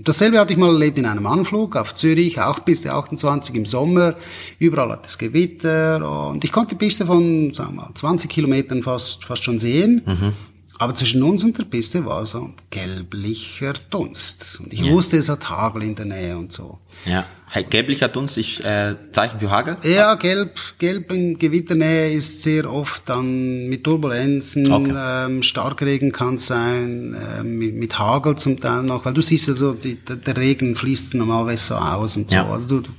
[0.00, 4.16] Dasselbe hatte ich mal erlebt in einem Anflug auf Zürich, auch Piste 28 im Sommer.
[4.58, 8.82] Überall hat es Gewitter und ich konnte die Piste von, sagen wir mal, 20 Kilometern
[8.82, 10.02] fast, fast schon sehen.
[10.78, 14.60] Aber zwischen uns und der Piste war so gelblicher Dunst.
[14.62, 16.78] Und ich wusste, es hat Hagel in der Nähe und so.
[17.06, 17.24] Ja.
[17.70, 19.76] Gelblicher Dunst ist äh, Zeichen für Hagel.
[19.84, 24.92] Ja, gelb, gelb in Gewitternähe ist sehr oft dann mit Turbulenzen, Okay.
[24.96, 29.46] ähm, Starkregen kann es sein, ähm, mit, mit Hagel zum Teil noch, weil du siehst
[29.46, 32.34] ja so, die, der, der Regen fließt normalerweise so aus und so.
[32.34, 32.50] Ja.
[32.50, 32.90] Also du, du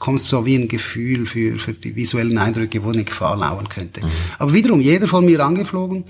[0.00, 4.04] kommst so wie ein Gefühl für, für die visuellen Eindrücke, wo eine Gefahr lauern könnte.
[4.04, 4.10] Mhm.
[4.40, 6.02] Aber wiederum, jeder von mir angeflogen,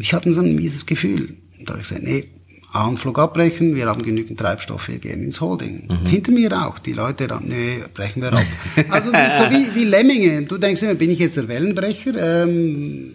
[0.00, 1.36] ich hatte so ein mieses Gefühl.
[1.58, 2.28] Und da habe ich gesagt, nee,
[2.72, 5.88] Anflug abbrechen, wir haben genügend Treibstoff, wir gehen ins Holding.
[5.88, 8.44] Und hinter mir auch, die Leute dann, nee, brechen wir ab.
[8.90, 10.44] also das ist so wie, wie Lemminge.
[10.44, 12.14] Du denkst immer, bin ich jetzt der Wellenbrecher?
[12.16, 13.12] Ähm,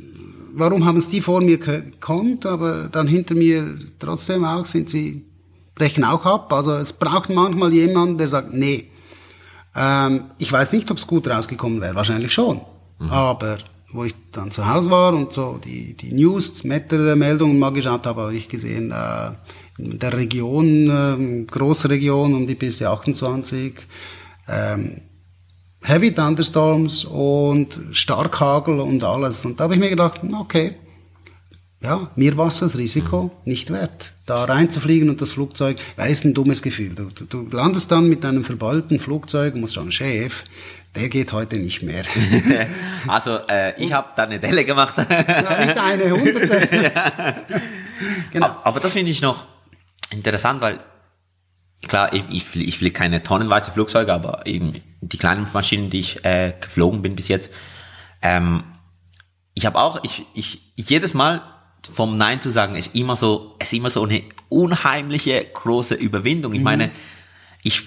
[0.54, 5.24] warum haben es die vor mir gekonnt, aber dann hinter mir trotzdem auch sind sie,
[5.74, 6.52] brechen auch ab.
[6.52, 8.90] Also es braucht manchmal jemanden, der sagt, nee,
[9.74, 12.60] ähm, ich weiß nicht, ob es gut rausgekommen wäre, wahrscheinlich schon.
[13.10, 13.58] Aber
[13.96, 18.24] wo ich dann zu Hause war und so die, die News, Wettermeldungen mal geschaut habe,
[18.24, 19.32] habe ich gesehen, äh,
[19.78, 23.74] in der Region, ähm, Großregion um die Piste 28,
[24.48, 25.02] ähm,
[25.82, 29.46] Heavy Thunderstorms und Starkhagel und alles.
[29.46, 30.76] Und da habe ich mir gedacht, okay,
[31.82, 36.20] ja, mir war es das Risiko nicht wert, da reinzufliegen und das Flugzeug, weil es
[36.20, 36.96] ist ein dummes Gefühl.
[36.96, 40.44] Du, du, landest dann mit einem verbeulten Flugzeug musst sagen, Chef,
[40.96, 42.04] der geht heute nicht mehr.
[43.08, 44.96] Also äh, ich habe da eine Delle gemacht.
[44.98, 45.04] ja,
[45.66, 46.68] nicht eine hunderte.
[48.32, 48.48] genau.
[48.64, 49.46] Aber- das finde ich noch
[50.10, 50.80] interessant, weil
[51.88, 56.00] klar, ich, ich, flie- ich fliege keine tonnenweise Flugzeuge, aber eben die kleinen Maschinen, die
[56.00, 57.54] ich äh, geflogen bin bis jetzt,
[58.24, 58.64] ähm,
[59.54, 61.42] ich habe auch, ich, ich, ich jedes Mal
[61.94, 66.54] vom Nein zu sagen, ist immer so, ist immer so eine unheimliche große Überwindung.
[66.56, 66.90] Ich meine,
[67.62, 67.84] ich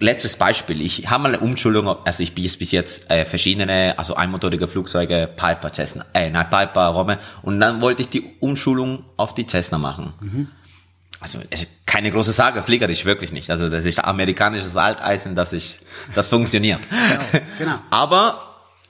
[0.00, 3.94] letztes Beispiel, ich habe mal eine Umschulung, also ich bin jetzt bis jetzt äh, verschiedene,
[3.98, 9.04] also einmotorige Flugzeuge, Piper, Cessna, äh, nein, Piper, Romme, und dann wollte ich die Umschulung
[9.16, 10.14] auf die Cessna machen.
[11.20, 13.50] Also es ist keine große Sache, fliegerisch wirklich nicht.
[13.50, 15.80] Also das ist amerikanisches Alteisen, das ist,
[16.14, 16.80] das funktioniert.
[17.58, 17.74] genau.
[17.90, 18.46] Aber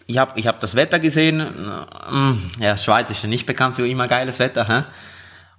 [0.07, 1.38] ich habe ich hab das Wetter gesehen.
[1.38, 4.68] mm, Ja, Schweiz ist ja nicht bekannt für immer geiles Wetter.
[4.68, 4.85] Hä?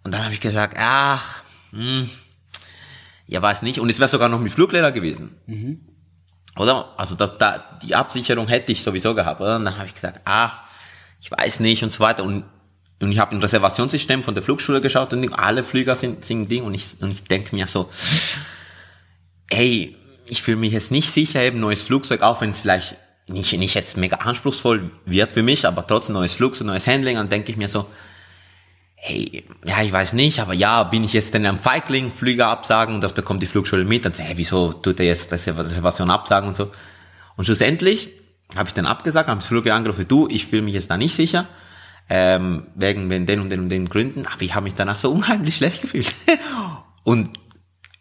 [0.03, 1.41] Und dann habe ich gesagt, ach,
[1.73, 2.09] hm,
[3.31, 3.79] ja, weiß nicht.
[3.79, 5.37] Und es wäre sogar noch mit Flugleder gewesen.
[6.57, 6.93] Oder?
[6.97, 9.39] Also da, da, die Absicherung hätte ich sowieso gehabt.
[9.39, 9.55] Oder?
[9.55, 10.51] Und dann habe ich gesagt, ah,
[11.21, 12.25] ich weiß nicht und so weiter.
[12.25, 12.43] Und
[13.01, 16.61] und ich habe im Reservationssystem von der Flugschule geschaut und alle Flüger sind, sind Ding
[16.61, 17.89] und ich, und ich denke mir so,
[19.49, 19.95] hey,
[20.27, 23.73] ich fühle mich jetzt nicht sicher, eben neues Flugzeug, auch wenn es vielleicht nicht, nicht
[23.73, 27.57] jetzt mega anspruchsvoll wird für mich, aber trotzdem neues Flugzeug, neues Handling, dann denke ich
[27.57, 27.87] mir so,
[29.03, 32.93] hey, ja, ich weiß nicht, aber ja, bin ich jetzt denn am Feigling, Flüger absagen
[32.93, 36.47] und das bekommt die Flugschule mit, dann sag hey, wieso tut er jetzt Reservation absagen
[36.47, 36.71] und so.
[37.35, 38.11] Und schlussendlich
[38.55, 41.15] habe ich dann abgesagt, habe das Flugzeug angerufen, du, ich fühle mich jetzt da nicht
[41.15, 41.47] sicher,
[42.09, 45.55] ähm, wegen den und den und den Gründen, aber ich habe mich danach so unheimlich
[45.57, 46.13] schlecht gefühlt.
[47.03, 47.31] und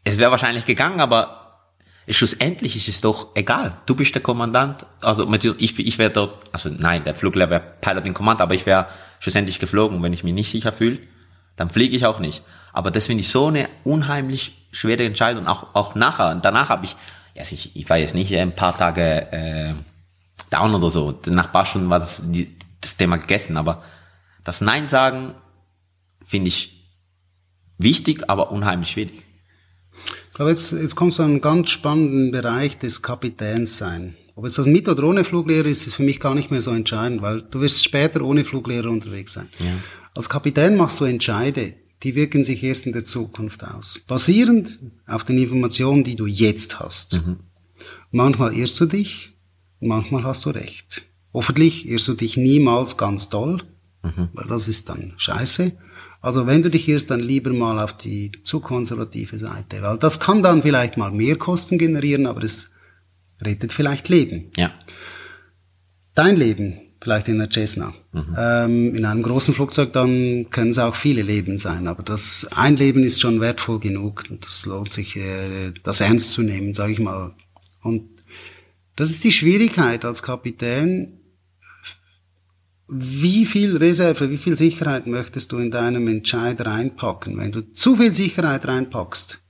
[0.04, 1.62] es wäre wahrscheinlich gegangen, aber
[2.10, 3.78] schlussendlich ist es doch egal.
[3.86, 8.06] Du bist der Kommandant, also ich, ich wäre dort, also nein, der Fluglehrer wäre Pilot
[8.06, 8.86] in Command, aber ich wäre
[9.20, 10.02] schlussendlich geflogen.
[10.02, 10.98] Wenn ich mich nicht sicher fühle,
[11.54, 12.42] dann fliege ich auch nicht.
[12.72, 16.34] Aber das finde ich so eine unheimlich schwere Entscheidung, auch, auch nachher.
[16.36, 16.96] Danach habe ich,
[17.36, 19.74] also ich, ich war jetzt nicht ein paar Tage äh,
[20.50, 21.18] down oder so.
[21.26, 23.56] Nach ein paar Stunden war das, die, das Thema gegessen.
[23.56, 23.82] Aber
[24.44, 25.34] das Nein sagen
[26.24, 26.88] finde ich
[27.78, 29.24] wichtig, aber unheimlich schwierig.
[30.28, 34.16] Ich glaube, jetzt, jetzt kommst du an einen ganz spannenden Bereich des Kapitäns sein.
[34.40, 36.70] Ob es das mit oder ohne Fluglehrer ist, ist für mich gar nicht mehr so
[36.70, 39.50] entscheidend, weil du wirst später ohne Fluglehrer unterwegs sein.
[39.58, 39.66] Ja.
[40.14, 44.00] Als Kapitän machst du Entscheide, die wirken sich erst in der Zukunft aus.
[44.08, 47.20] Basierend auf den Informationen, die du jetzt hast.
[47.20, 47.36] Mhm.
[48.12, 49.34] Manchmal irrst du dich,
[49.78, 51.02] manchmal hast du recht.
[51.34, 53.62] Hoffentlich irrst du dich niemals ganz doll,
[54.02, 54.30] mhm.
[54.32, 55.72] weil das ist dann scheiße.
[56.22, 60.18] Also wenn du dich irrst, dann lieber mal auf die zu konservative Seite, weil das
[60.18, 62.70] kann dann vielleicht mal mehr Kosten generieren, aber es
[63.44, 64.50] rettet vielleicht Leben.
[64.56, 64.72] Ja.
[66.14, 67.94] Dein Leben, vielleicht in der Cessna.
[68.12, 68.36] Mhm.
[68.36, 72.76] Ähm, in einem großen Flugzeug, dann können es auch viele Leben sein, aber das ein
[72.76, 76.92] Leben ist schon wertvoll genug und das lohnt sich, äh, das ernst zu nehmen, sage
[76.92, 77.34] ich mal.
[77.82, 78.08] Und
[78.96, 81.20] das ist die Schwierigkeit als Kapitän.
[82.86, 87.38] Wie viel Reserve, wie viel Sicherheit möchtest du in deinem Entscheid reinpacken?
[87.38, 89.40] Wenn du zu viel Sicherheit reinpackst,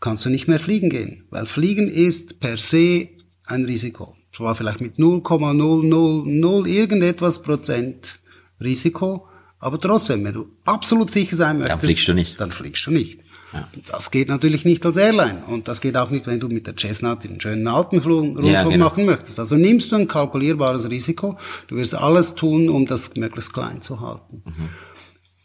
[0.00, 3.10] kannst du nicht mehr fliegen gehen, weil Fliegen ist per se
[3.46, 4.16] ein Risiko.
[4.34, 8.20] Zwar vielleicht mit 0,000 irgendetwas Prozent
[8.60, 9.26] Risiko,
[9.58, 12.40] aber trotzdem, wenn du absolut sicher sein möchtest, dann fliegst du nicht.
[12.40, 13.20] Dann fliegst du nicht.
[13.52, 13.68] Ja.
[13.90, 16.74] Das geht natürlich nicht als Airline und das geht auch nicht, wenn du mit der
[16.76, 18.86] Cessna den schönen alten Flug, ja, genau.
[18.86, 19.38] machen möchtest.
[19.38, 24.00] Also nimmst du ein kalkulierbares Risiko, du wirst alles tun, um das möglichst klein zu
[24.00, 24.42] halten.
[24.44, 24.68] Mhm.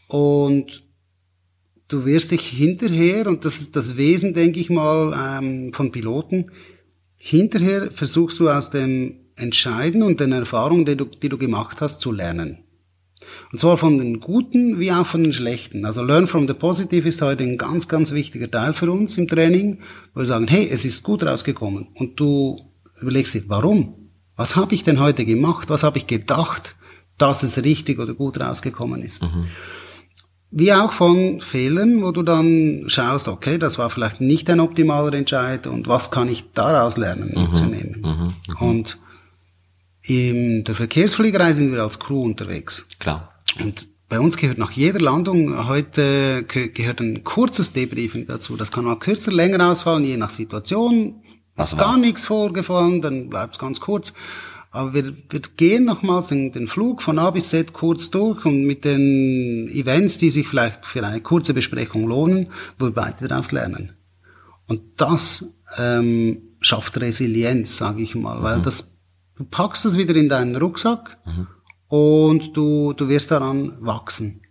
[0.07, 0.83] Und
[1.87, 6.51] du wirst dich hinterher, und das ist das Wesen, denke ich mal, ähm, von Piloten,
[7.23, 12.01] Hinterher versuchst du aus dem Entscheiden und den Erfahrungen, die du, die du gemacht hast,
[12.01, 12.63] zu lernen.
[13.51, 15.85] Und zwar von den Guten wie auch von den Schlechten.
[15.85, 19.27] Also Learn from the Positive ist heute ein ganz, ganz wichtiger Teil für uns im
[19.27, 19.77] Training,
[20.15, 21.89] wo wir sagen, hey, es ist gut rausgekommen.
[21.93, 22.59] Und du
[22.99, 24.09] überlegst dir, warum?
[24.35, 25.69] Was habe ich denn heute gemacht?
[25.69, 26.75] Was habe ich gedacht,
[27.19, 29.21] dass es richtig oder gut rausgekommen ist?
[29.21, 29.47] Mhm.
[30.53, 35.13] Wie auch von Fehlern, wo du dann schaust, okay, das war vielleicht nicht ein optimaler
[35.13, 38.01] Entscheid und was kann ich daraus lernen mhm, mitzunehmen.
[38.01, 38.97] Mhm, mhm, und
[40.01, 42.85] in der Verkehrsfliegerei sind wir als Crew unterwegs.
[42.99, 43.33] Klar.
[43.59, 48.57] Und bei uns gehört nach jeder Landung heute gehört ein kurzes Debriefing dazu.
[48.57, 51.21] Das kann mal kürzer, länger ausfallen, je nach Situation.
[51.55, 54.13] Was ist gar nichts vorgefallen, dann bleibt es ganz kurz.
[54.71, 58.63] Aber wir, wir gehen nochmals den, den Flug von A bis Z kurz durch und
[58.63, 62.47] mit den Events, die sich vielleicht für eine kurze Besprechung lohnen,
[62.79, 63.91] wo wir beide daraus lernen.
[64.67, 68.43] Und das ähm, schafft Resilienz, sage ich mal, mhm.
[68.43, 68.91] weil das
[69.35, 71.47] du packst das wieder in deinen Rucksack mhm.
[71.87, 74.41] und du, du wirst daran wachsen.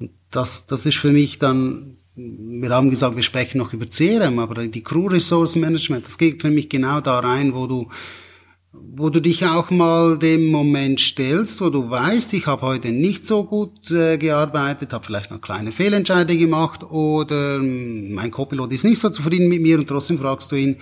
[0.00, 4.38] Und das, das ist für mich dann, wir haben gesagt, wir sprechen noch über CRM,
[4.38, 7.88] aber die Crew Resource Management, das geht für mich genau da rein, wo du
[8.96, 13.26] wo du dich auch mal dem Moment stellst, wo du weißt, ich habe heute nicht
[13.26, 18.84] so gut äh, gearbeitet, habe vielleicht noch kleine Fehlentscheide gemacht oder ähm, mein Copilot ist
[18.84, 20.76] nicht so zufrieden mit mir und trotzdem fragst du ihn,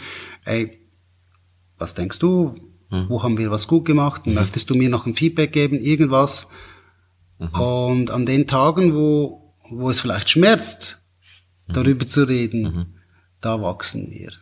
[0.44, 0.78] ey,
[1.78, 2.54] was denkst du?
[2.90, 3.08] Mhm.
[3.08, 4.26] Wo haben wir was gut gemacht?
[4.26, 4.34] Mhm.
[4.34, 5.78] Möchtest du mir noch ein Feedback geben?
[5.80, 6.48] Irgendwas?
[7.38, 7.60] Mhm.
[7.60, 10.98] Und an den Tagen, wo, wo es vielleicht schmerzt,
[11.66, 11.72] mhm.
[11.72, 12.86] darüber zu reden, mhm.
[13.40, 14.32] da wachsen wir.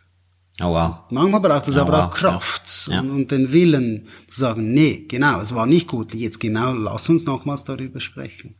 [0.61, 0.99] Oh wow.
[1.09, 1.99] Manchmal braucht es oh aber wow.
[2.05, 2.99] auch Kraft ja.
[2.99, 7.09] und, und, den Willen zu sagen, nee, genau, es war nicht gut, jetzt genau, lass
[7.09, 8.55] uns nochmals darüber sprechen.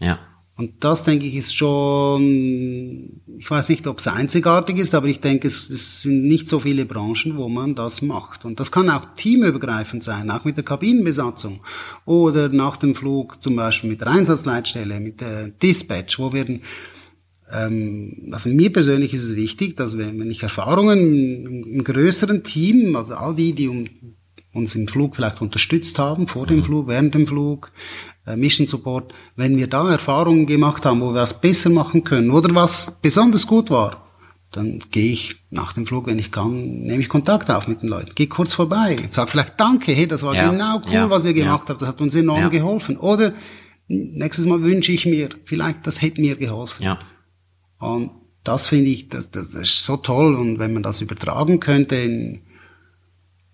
[0.00, 0.18] Ja.
[0.56, 5.20] Und das, denke ich, ist schon, ich weiß nicht, ob es einzigartig ist, aber ich
[5.20, 8.44] denke, es, es sind nicht so viele Branchen, wo man das macht.
[8.44, 11.60] Und das kann auch teamübergreifend sein, auch mit der Kabinenbesatzung
[12.04, 16.60] oder nach dem Flug zum Beispiel mit der Einsatzleitstelle, mit der Dispatch, wo wir
[17.56, 23.14] also mir persönlich ist es wichtig, dass wenn, wenn ich Erfahrungen im, größeren Team, also
[23.14, 23.88] all die, die
[24.52, 27.70] uns im Flug vielleicht unterstützt haben, vor dem Flug, während dem Flug,
[28.26, 32.30] äh, Mission Support, wenn wir da Erfahrungen gemacht haben, wo wir was besser machen können
[32.30, 34.04] oder was besonders gut war,
[34.50, 37.88] dann gehe ich nach dem Flug, wenn ich kann, nehme ich Kontakt auf mit den
[37.88, 41.24] Leuten, gehe kurz vorbei, sag vielleicht Danke, hey, das war Ja, genau cool, ja, was
[41.24, 41.44] ihr ja.
[41.44, 42.48] gemacht habt, das hat uns enorm Ja.
[42.48, 42.96] geholfen.
[42.96, 43.32] Oder
[43.88, 46.84] nächstes Mal wünsche ich mir, vielleicht das hätte mir geholfen.
[46.84, 46.98] Ja.
[47.84, 48.10] Und
[48.42, 50.34] das finde ich, das, das, das ist so toll.
[50.34, 52.40] Und wenn man das übertragen könnte in,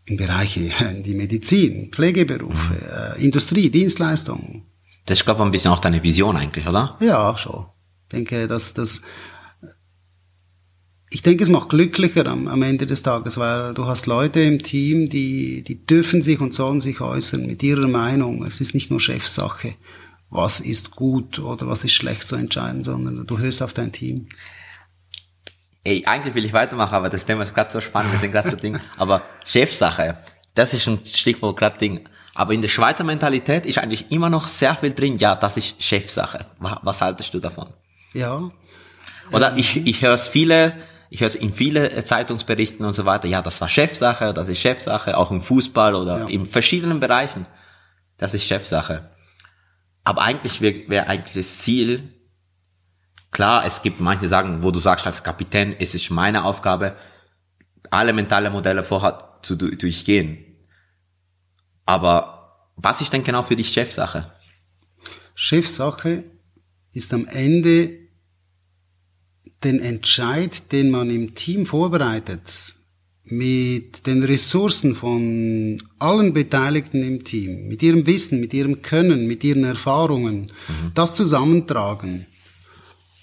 [0.07, 3.17] in Bereiche, in die Medizin, Pflegeberufe, Mhm.
[3.19, 4.63] äh, Industrie, Dienstleistungen,
[5.07, 6.97] Das ist, glaube ich, ein bisschen auch deine Vision eigentlich, oder?
[7.01, 7.67] ja, schon.
[8.05, 9.03] Ich denke, dass das,
[11.11, 14.63] ich denke, es macht glücklicher am, am Ende des Tages, weil du hast Leute im
[14.63, 18.45] Team, die, die dürfen sich und sollen sich äußern mit ihrer Meinung.
[18.45, 19.75] Es ist nicht nur Chefsache,
[20.31, 24.29] was ist gut oder was ist schlecht zu entscheiden, sondern du hörst auf dein Team.
[25.83, 28.51] Ey, eigentlich will ich weitermachen, aber das Thema ist gerade so spannend, wir sind gerade
[28.51, 28.79] so Ding.
[28.97, 30.19] Aber Chefsache,
[30.55, 32.09] das ist ein Stichwort gerade Ding.
[32.35, 35.83] Aber in der Schweizer Mentalität ist eigentlich immer noch sehr viel drin, ja, das ist
[35.83, 36.47] Chefsache.
[36.59, 37.69] Was, haltest du davon?
[38.13, 38.51] Ja,
[39.33, 40.75] Oder ich, ich höre es viele,
[41.09, 44.59] ich höre es in viele Zeitungsberichten und so weiter, ja, das war Chefsache, das ist
[44.59, 46.27] Chefsache, auch im Fußball oder Ja.
[46.29, 47.47] in verschiedenen Bereichen.
[48.19, 49.09] Das ist Chefsache.
[50.05, 52.15] Aber eigentlich wäre wär eigentlich das Ziel,
[53.31, 56.97] klar, es gibt manche sagen, wo du sagst als Kapitän, es ist meine Aufgabe,
[57.91, 60.45] alle mentale Modelle vorher zu du- durchgehen.
[61.87, 64.33] Aber was ist denn genau für dich Chefsache?
[65.35, 66.25] Chefsache
[66.93, 67.99] ist am Ende
[69.65, 72.77] den Entscheid, den man im Team vorbereitet,
[73.31, 79.45] mit den Ressourcen von allen Beteiligten im Team, mit ihrem Wissen, mit ihrem Können, mit
[79.45, 80.53] ihren Erfahrungen,
[80.95, 82.27] das zusammentragen,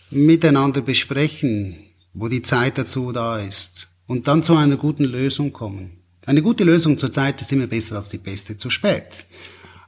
[0.09, 1.75] miteinander besprechen,
[2.13, 5.91] wo die Zeit dazu da ist und dann zu einer guten Lösung kommen.
[6.25, 9.25] Eine gute Lösung zur Zeit ist immer besser als die beste zu spät.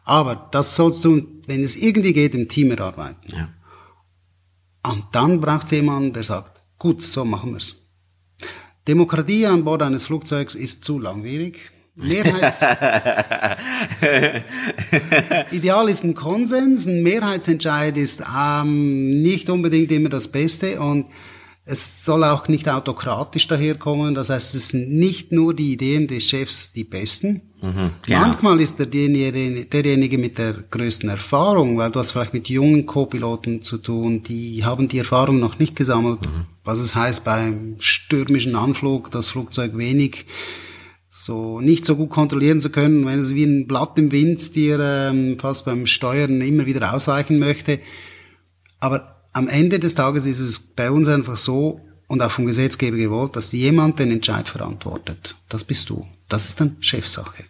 [0.04, 3.32] Aber das sollst du, wenn es irgendwie geht, im Team erarbeiten.
[3.32, 3.50] Ja.
[4.90, 7.79] Und dann braucht es jemanden, der sagt, gut, so machen wir's.
[8.90, 11.60] Demokratie an Bord eines Flugzeugs ist zu langwierig.
[11.96, 12.62] Mehrheits
[15.52, 21.06] Ideal ist ein Konsens, ein Mehrheitsentscheid ist ähm, nicht unbedingt immer das Beste und
[21.70, 24.16] es soll auch nicht autokratisch daherkommen.
[24.16, 27.42] Das heißt, es sind nicht nur die Ideen des Chefs die besten.
[28.06, 28.22] genau.
[28.22, 32.88] Manchmal ist er derjenige, derjenige mit der größten Erfahrung, weil du hast vielleicht mit jungen
[32.88, 36.20] Co-Piloten zu tun, die haben die Erfahrung noch nicht gesammelt,
[36.64, 40.26] was es heißt beim stürmischen Anflug, das Flugzeug wenig
[41.08, 44.80] so nicht so gut kontrollieren zu können, wenn es wie ein Blatt im Wind dir
[44.80, 47.80] ähm, fast beim Steuern immer wieder ausweichen möchte.
[48.80, 52.98] Aber am Ende des Tages ist es bei uns einfach so und auch vom Gesetzgeber
[52.98, 55.36] gewollt, dass jemand den Entscheid verantwortet.
[55.48, 56.08] Das bist du.
[56.28, 57.44] Das ist dann Chefsache.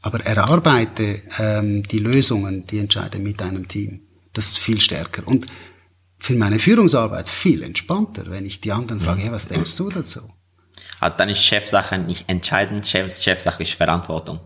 [0.00, 4.00] Aber erarbeite ähm, die Lösungen, die Entscheide mit deinem Team.
[4.32, 5.26] Das ist viel stärker.
[5.26, 5.46] Und
[6.18, 10.20] für meine Führungsarbeit viel entspannter, wenn ich die anderen frage, hey, was denkst du dazu?
[11.00, 14.40] Also dann ist Chefsache nicht entscheidend, Chef, Chefsache ist Verantwortung.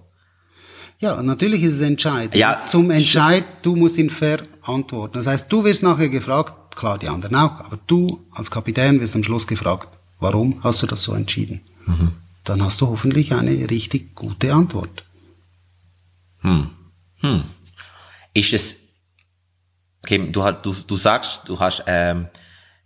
[1.02, 2.34] Ja, natürlich ist es entscheidend.
[2.36, 5.14] Ja, Zum Entscheid, du musst ihn verantworten.
[5.14, 9.16] Das heißt, du wirst nachher gefragt, klar, die anderen auch, aber du als Kapitän wirst
[9.16, 9.88] am Schluss gefragt,
[10.20, 11.60] warum hast du das so entschieden?
[12.44, 15.04] Dann hast du hoffentlich eine richtig gute Antwort.
[18.34, 18.76] Ist es,
[20.04, 22.26] okay, du, hast- du, du sagst, du hast ähm,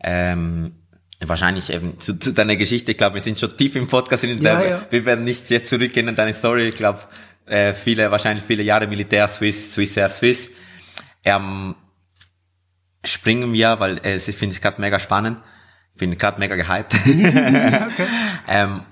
[0.02, 0.72] ähm,
[1.20, 4.40] wahrscheinlich eben zu, zu deiner Geschichte, ich glaube, wir sind schon tief im Podcast, in
[4.42, 4.86] Ja, der, ja.
[4.90, 7.00] wir werden nicht jetzt zurückgehen in deine Story, ich glaube,
[7.46, 10.50] äh, viele, wahrscheinlich viele Jahre Militär, Swiss, Swiss Air Swiss.
[11.24, 11.74] Ähm,
[13.04, 15.38] springen wir, weil äh, ich finde es gerade mega spannend.
[15.94, 16.94] Ich bin gerade mega gehypt.
[18.48, 18.82] ähm,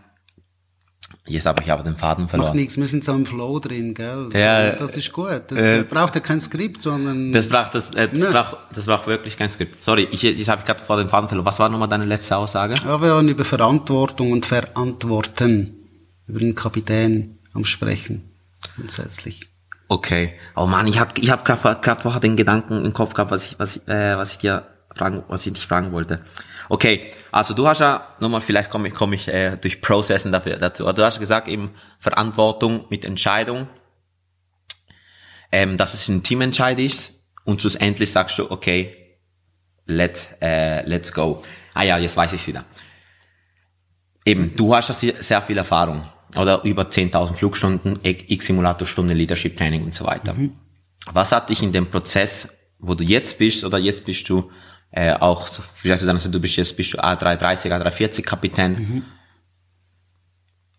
[1.27, 2.57] jetzt habe ich aber den Faden Macht verloren.
[2.57, 4.29] nichts, wir sind so im Flow drin, gell?
[4.33, 5.43] So, Ja, das ist gut.
[5.49, 8.33] Das äh, äh, braucht ja kein Skript, sondern Das braucht das, äh, das Nein.
[8.33, 9.83] braucht, das braucht wirklich kein Skript.
[9.83, 11.47] Sorry, ich, jetzt habe ich gerade vor den Faden verloren.
[11.47, 12.75] Was war nochmal deine letzte Aussage?
[12.85, 15.75] ja, wir waren über Verantwortung und Verantworten,
[16.27, 18.34] über den Kapitän am Sprechen,
[18.74, 19.48] grundsätzlich.
[19.88, 20.35] Okay.
[20.57, 23.58] Oh Mann, ich hab, ich hab gerade vorher den Gedanken im Kopf gehabt, was ich,
[23.58, 26.25] was ich, äh, was ich dir fragen, was ich dich fragen wollte.
[26.69, 30.56] Okay, also du hast ja, nochmal, vielleicht komme ich, komme ich äh, durch Processen dafür
[30.56, 30.90] dazu.
[30.92, 33.69] Du hast gesagt eben Verantwortung mit Entscheidung,
[35.52, 37.12] ähm, dass es ein Teamentscheid ist
[37.44, 39.19] und schlussendlich sagst du, okay,
[39.85, 41.42] let's, äh, let's go.
[41.75, 42.65] Ah ja, jetzt weiß ich wieder.
[44.25, 49.57] Eben, du hast ja sehr, sehr viel Erfahrung oder über 10.000 Flugstunden, x Simulatorstunden, Leadership
[49.57, 50.35] Training und so weiter.
[51.13, 54.51] Was hat dich in dem Prozess, wo du jetzt bist oder jetzt bist du
[54.91, 59.03] äh, auch, vielleicht sagen, du bist jetzt bist du A330, A340 Kapitän.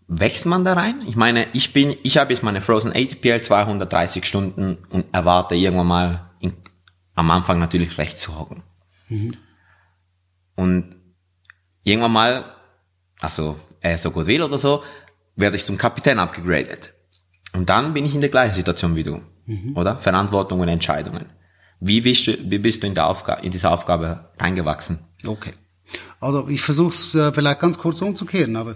[0.07, 1.01] wächst man da rein?
[1.07, 5.87] Ich meine, ich bin, ich habe jetzt meine Frozen ATPL 230 Stunden und erwarte irgendwann
[5.87, 6.53] mal in,
[7.15, 8.63] am Anfang natürlich recht zu hocken.
[10.55, 10.95] Und
[11.83, 12.45] irgendwann mal,
[13.19, 14.83] also äh, so gut will oder so,
[15.35, 16.93] werde ich zum Kapitän abgegradet.
[17.53, 19.21] Und dann bin ich in der gleichen Situation wie du,
[19.75, 19.97] oder?
[19.97, 21.27] Verantwortung und Entscheidungen.
[21.79, 24.99] Wie bist du, wie bist du in, der Aufgabe, in diese Aufgabe reingewachsen?
[25.25, 25.53] Okay.
[26.19, 28.75] Also ich versuche es äh, vielleicht ganz kurz umzukehren, aber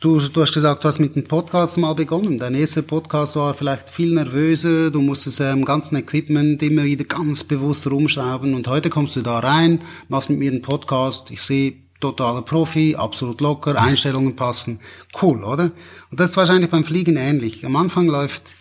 [0.00, 2.38] du, du hast gesagt, du hast mit dem Podcast mal begonnen.
[2.38, 7.44] Dein erster Podcast war vielleicht viel nervöser, du musstest ähm, ganzen Equipment immer wieder ganz
[7.44, 11.87] bewusst rumschrauben und heute kommst du da rein, machst mit mir einen Podcast, ich sehe
[12.00, 14.80] totaler Profi, absolut locker, Einstellungen passen,
[15.22, 15.72] cool, oder?
[16.10, 17.64] Und das ist wahrscheinlich beim Fliegen ähnlich.
[17.66, 18.54] Am Anfang läuft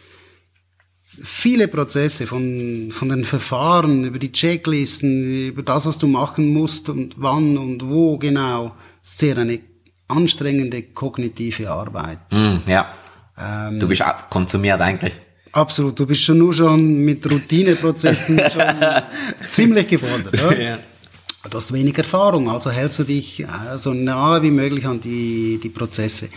[1.24, 6.90] viele Prozesse von, von den Verfahren, über die Checklisten, über das, was du machen musst
[6.90, 9.60] und wann und wo genau, sehr eine
[10.08, 12.20] anstrengende kognitive Arbeit.
[12.32, 12.88] Hm, ja.
[13.78, 15.14] du bist ab- konsumiert eigentlich.
[15.52, 18.64] Absolut, du bist schon nur schon mit Routineprozessen schon
[19.50, 20.34] ziemlich gefordert.
[20.44, 20.62] Oder?
[20.62, 20.78] Ja.
[21.50, 25.60] Du hast wenig Erfahrung, also hältst du dich äh, so nahe wie möglich an die,
[25.62, 26.30] die Prozesse.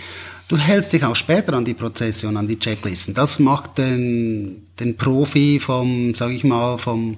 [0.47, 3.15] Du hältst dich auch später an die Prozesse und an die Checklisten.
[3.15, 7.17] Das macht den, den Profi vom, sag ich mal, vom,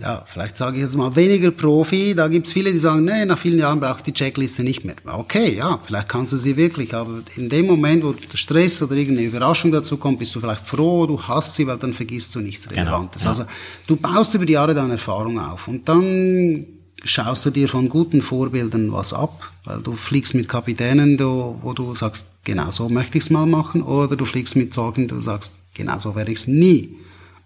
[0.00, 2.14] ja, vielleicht sage ich jetzt mal weniger Profi.
[2.14, 4.94] Da gibt's viele, die sagen, nee, nach vielen Jahren brauche ich die Checkliste nicht mehr.
[5.04, 8.94] Okay, ja, vielleicht kannst du sie wirklich, aber in dem Moment, wo der Stress oder
[8.94, 12.40] irgendeine Überraschung dazu kommt, bist du vielleicht froh, du hast sie, weil dann vergisst du
[12.40, 13.24] nichts Relevantes.
[13.24, 13.30] ja.
[13.30, 13.44] Also
[13.86, 16.66] du baust über die Jahre deine Erfahrung auf und dann
[17.02, 21.94] schaust du dir von guten Vorbildern was ab, weil du fliegst mit Kapitänen, wo du
[21.94, 25.98] sagst, genau so möchte ich's mal machen, oder du fliegst mit solchen, du sagst, genau
[25.98, 26.96] so werde ich's nie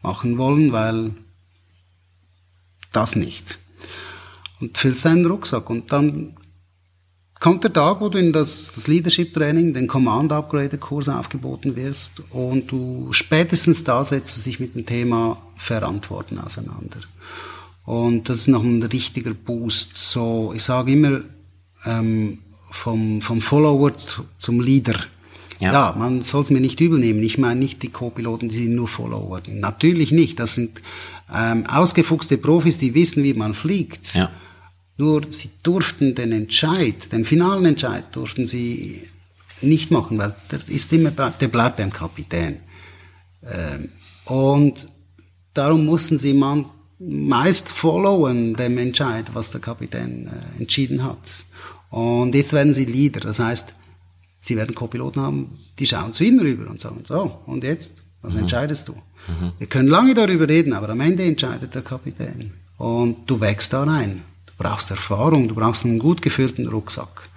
[0.02, 1.12] machen wollen, weil
[2.92, 3.58] das nicht.
[4.60, 6.36] Und füllst deinen Rucksack und dann
[7.40, 11.74] kommt der Tag, wo du in das, das Leadership Training, den Command Upgrade Kurs aufgeboten
[11.74, 17.00] wirst und du spätestens da setzt du sich mit dem Thema Verantworten auseinander.
[17.84, 19.98] Und das ist noch ein richtiger Boost.
[19.98, 21.22] So, ich sage immer,
[21.84, 22.38] ähm,
[22.70, 25.00] vom, vom Follower zu- zum Leader.
[25.58, 25.72] Ja.
[25.72, 27.22] Ja, man soll es mir nicht übel nehmen.
[27.24, 29.42] Ich meine nicht die Co-Piloten, die sind nur Follower.
[29.48, 30.38] Natürlich nicht.
[30.38, 30.80] Das sind
[31.34, 34.14] ähm, ausgefuchste Profis, die wissen, wie man fliegt.
[34.14, 34.30] Ja.
[34.96, 39.02] Nur sie durften den Entscheid, den finalen Entscheid, durften sie
[39.60, 42.58] nicht machen, weil der ist immer, der bleibt beim Kapitän.
[43.44, 43.88] Ähm,
[44.24, 44.86] und
[45.54, 46.66] darum mussten sie man
[46.98, 51.44] meist followen dem Entscheid, was der Kapitän äh, entschieden hat.
[51.90, 53.74] Und jetzt werden sie Leader, das heißt,
[54.40, 58.34] sie werden Co-Piloten haben, die schauen zu ihnen rüber und sagen, so, und jetzt, was
[58.36, 58.94] entscheidest du?
[59.58, 62.52] Wir können lange darüber reden, aber am Ende entscheidet der Kapitän.
[62.78, 64.22] Und du wächst da rein.
[64.46, 67.28] Du brauchst Erfahrung, du brauchst einen gut gefüllten Rucksack.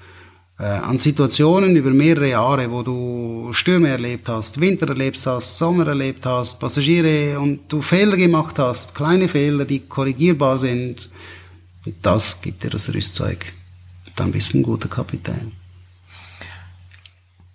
[0.57, 5.85] Äh, an Situationen über mehrere Jahre, wo du Stürme erlebt hast, Winter erlebt hast, Sommer
[5.87, 11.09] erlebt hast, Passagiere und du Fehler gemacht hast, kleine Fehler, die korrigierbar sind.
[11.85, 13.53] Und das gibt dir das Rüstzeug.
[14.15, 15.51] Dann bist du ein guter Kapitän.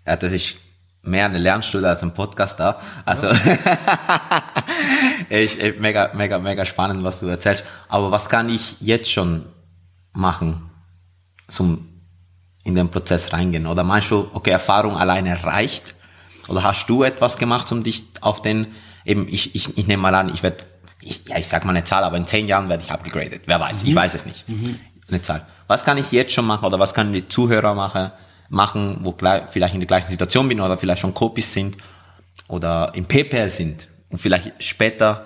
[0.07, 0.57] Ja, das ist
[1.03, 2.80] mehr eine Lernstunde als ein Podcast da.
[3.05, 3.28] Also
[5.30, 7.64] ich, ich, mega, mega, mega spannend, was du erzählst.
[7.88, 9.46] Aber was kann ich jetzt schon
[10.12, 10.70] machen,
[11.48, 11.86] zum
[12.62, 13.66] in den Prozess reingehen?
[13.66, 15.94] Oder meinst du, okay, Erfahrung alleine reicht?
[16.48, 18.68] Oder hast du etwas gemacht, um dich auf den,
[19.05, 20.64] eben, ich, ich, ich nehme mal an, ich werde,
[21.01, 23.42] ich, ja, ich sag mal eine Zahl, aber in zehn Jahren werde ich abgegradet.
[23.46, 24.44] Wer weiß, ich weiß es nicht.
[25.09, 25.46] Eine Zahl.
[25.66, 28.11] Was kann ich jetzt schon machen oder was können die Zuhörer machen,
[28.51, 31.76] machen, wo gleich, vielleicht in der gleichen Situation bin oder vielleicht schon Copies sind
[32.48, 35.24] oder im PPL sind und vielleicht später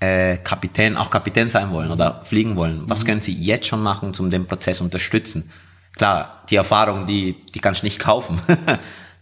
[0.00, 2.84] äh, Kapitän, auch Kapitän sein wollen oder fliegen wollen.
[2.86, 5.50] Was können sie jetzt schon machen, um den Prozess unterstützen?
[5.94, 8.40] Klar, die Erfahrung, die, die kannst du nicht kaufen.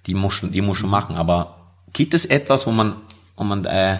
[0.06, 1.16] die musst du, die musst du machen.
[1.16, 2.94] Aber gibt es etwas, wo man,
[3.36, 3.98] wo man äh,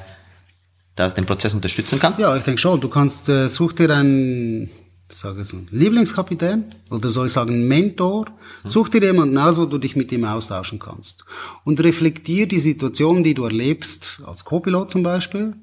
[0.94, 2.14] das, den Prozess unterstützen kann?
[2.18, 2.80] Ja, ich denke schon.
[2.80, 4.70] Du kannst, äh, such dir einen,
[5.16, 8.26] sage so, Lieblingskapitän oder soll ich sagen Mentor.
[8.64, 11.24] Such dir jemanden aus, wo du dich mit ihm austauschen kannst.
[11.64, 15.54] Und reflektier die Situation, die du erlebst, als Co-Pilot zum Beispiel,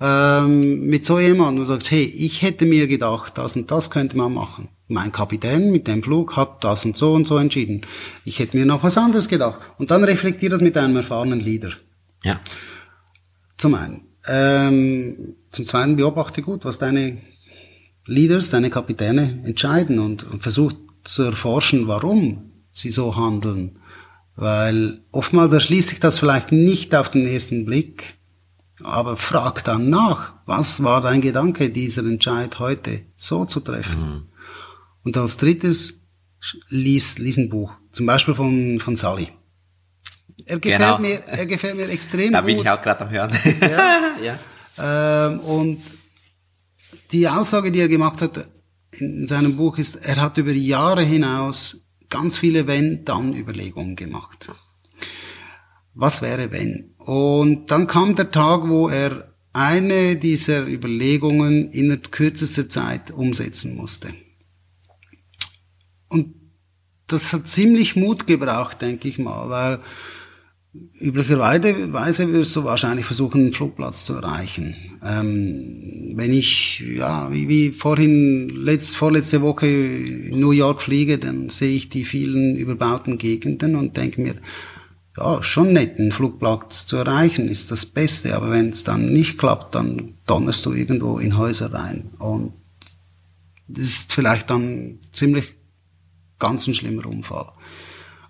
[0.00, 4.16] ähm, mit so jemandem, du sagst, hey, ich hätte mir gedacht, das und das könnte
[4.16, 4.68] man machen.
[4.88, 7.82] Mein Kapitän mit dem Flug hat das und so und so entschieden.
[8.24, 9.60] Ich hätte mir noch was anderes gedacht.
[9.78, 11.70] Und dann reflektier das mit einem erfahrenen Leader.
[12.24, 12.40] Ja.
[13.56, 14.02] Zum einen.
[14.26, 17.18] Ähm, zum zweiten beobachte gut, was deine
[18.06, 20.72] Leaders, deine Kapitäne entscheiden und, und versuch
[21.04, 23.78] zu erforschen, warum sie so handeln.
[24.36, 28.14] Weil oftmals erschließt sich das vielleicht nicht auf den ersten Blick,
[28.82, 34.28] aber frag dann nach, was war dein Gedanke, dieser Entscheid heute so zu treffen?
[35.04, 36.00] Und als drittes,
[36.68, 37.72] lies, lies ein Buch.
[37.92, 39.28] Zum Beispiel von, von Sally.
[40.46, 40.98] Er gefällt Genau.
[40.98, 42.46] mir, er gefällt mir extrem Da gut.
[42.46, 43.32] bin ich auch gerade am Hören.
[43.60, 44.16] Ja.
[44.78, 45.26] ja.
[45.28, 45.78] Ähm, und
[47.12, 48.48] die Aussage, die er gemacht hat
[48.92, 54.50] in seinem Buch ist, er hat über Jahre hinaus ganz viele Wenn-Dann-Überlegungen gemacht.
[55.94, 56.94] Was wäre wenn?
[56.98, 64.14] Und dann kam der Tag, wo er eine dieser Überlegungen in kürzester Zeit umsetzen musste.
[66.08, 66.34] Und
[67.06, 69.80] das hat ziemlich Mut gebraucht, denke ich mal, weil
[70.74, 74.74] üblicherweise wirst du wahrscheinlich versuchen, einen Flugplatz zu erreichen.
[75.04, 81.50] Ähm, wenn ich, ja, wie, wie vorhin, letzt, vorletzte Woche in New York fliege, dann
[81.50, 84.36] sehe ich die vielen überbauten Gegenden und denke mir,
[85.16, 89.36] ja, schon nett, einen Flugplatz zu erreichen, ist das Beste, aber wenn es dann nicht
[89.36, 92.12] klappt, dann donnerst du irgendwo in Häuser rein.
[92.18, 92.54] Und
[93.68, 95.54] das ist vielleicht dann ziemlich
[96.38, 97.52] ganz ein schlimmer Unfall.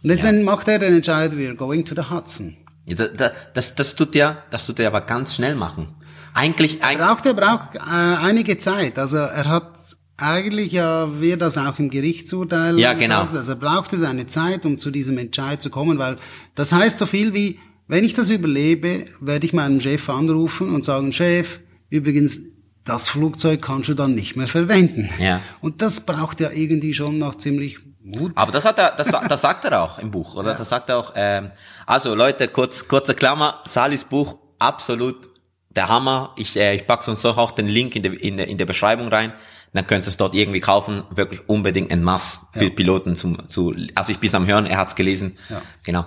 [0.02, 2.56] Und jetzt macht er den Entscheid, we're going to the Hudson.
[2.86, 5.88] Ja, da- da- Das, das tut ja, das tut er aber ganz schnell machen.
[6.34, 8.98] Eigentlich, eigentlich Braucht er braucht äh, einige Zeit.
[8.98, 9.72] Also er hat
[10.16, 13.20] eigentlich ja, wie er das auch im Gerichtsurteil Ja, genau.
[13.22, 16.16] sagt, also er brauchte seine Zeit, um zu diesem Entscheid zu kommen, weil
[16.54, 20.84] das heißt so viel wie, wenn ich das überlebe, werde ich meinen Chef anrufen und
[20.84, 22.40] sagen, Chef, übrigens,
[22.84, 25.08] das Flugzeug kannst du dann nicht mehr verwenden.
[25.20, 25.40] Ja.
[25.60, 28.32] Und das braucht ja irgendwie schon noch ziemlich Mut.
[28.34, 30.54] Aber das hat er, das, das sagt er auch im Buch, oder?
[30.54, 31.12] Das sagt er auch.
[31.14, 31.52] Ähm,
[31.86, 35.30] also Leute, kurz, kurze Klammer, Salis Buch absolut
[35.70, 36.32] der Hammer.
[36.36, 38.66] Ich, äh, ich packe uns doch auch den Link in der, in der in der
[38.66, 39.32] Beschreibung rein.
[39.72, 41.04] Dann könnt ihr es dort irgendwie kaufen.
[41.10, 43.74] Wirklich unbedingt en masse für Piloten zum, zu.
[43.94, 45.38] Also ich bin am Hören, er hat's gelesen.
[45.48, 45.62] Ja.
[45.84, 46.04] Genau.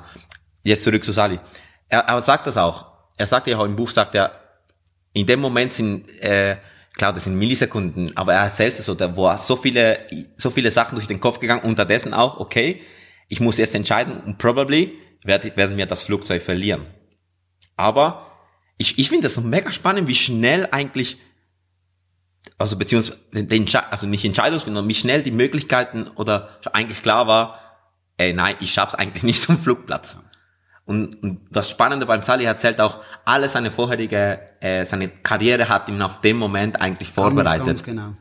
[0.64, 1.39] Jetzt zurück zu Sali.
[1.89, 2.86] Er, er sagt das auch.
[3.18, 4.39] Er sagt ja auch im Buch, sagt er,
[5.14, 6.58] in dem Moment sind, äh,
[6.96, 10.50] klar, das sind Millisekunden, aber er erzählt es so, da, wo er so viele, so
[10.50, 12.82] viele Sachen durch den Kopf gegangen, unterdessen auch, okay,
[13.28, 16.86] ich muss jetzt entscheiden und probably werde, werden wir das Flugzeug verlieren.
[17.76, 18.32] Aber
[18.78, 21.18] ich, ich finde das so mega spannend, wie schnell eigentlich,
[22.58, 27.60] also beziehungsweise, den, also nicht Entscheidungsfindung, wie schnell die Möglichkeiten oder eigentlich klar war,
[28.18, 30.18] ey, nein, ich schaff's eigentlich nicht zum Flugplatz.
[30.86, 35.90] Und, und das Spannende beim Sally erzählt auch, alle seine vorherige, äh, seine Karriere hat
[35.90, 37.66] ihn auf dem Moment eigentlich vorbereitet.
[37.66, 38.14] Ganz, ganz genau.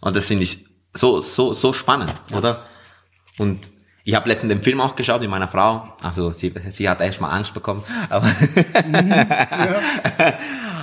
[0.00, 2.66] Und das finde ich so, so, so spannend, oder?
[3.38, 3.70] Und
[4.04, 5.96] ich habe letztens den Film auch geschaut mit meiner Frau.
[6.02, 7.84] Also sie, sie hat erstmal Angst bekommen.
[8.10, 8.26] Aber,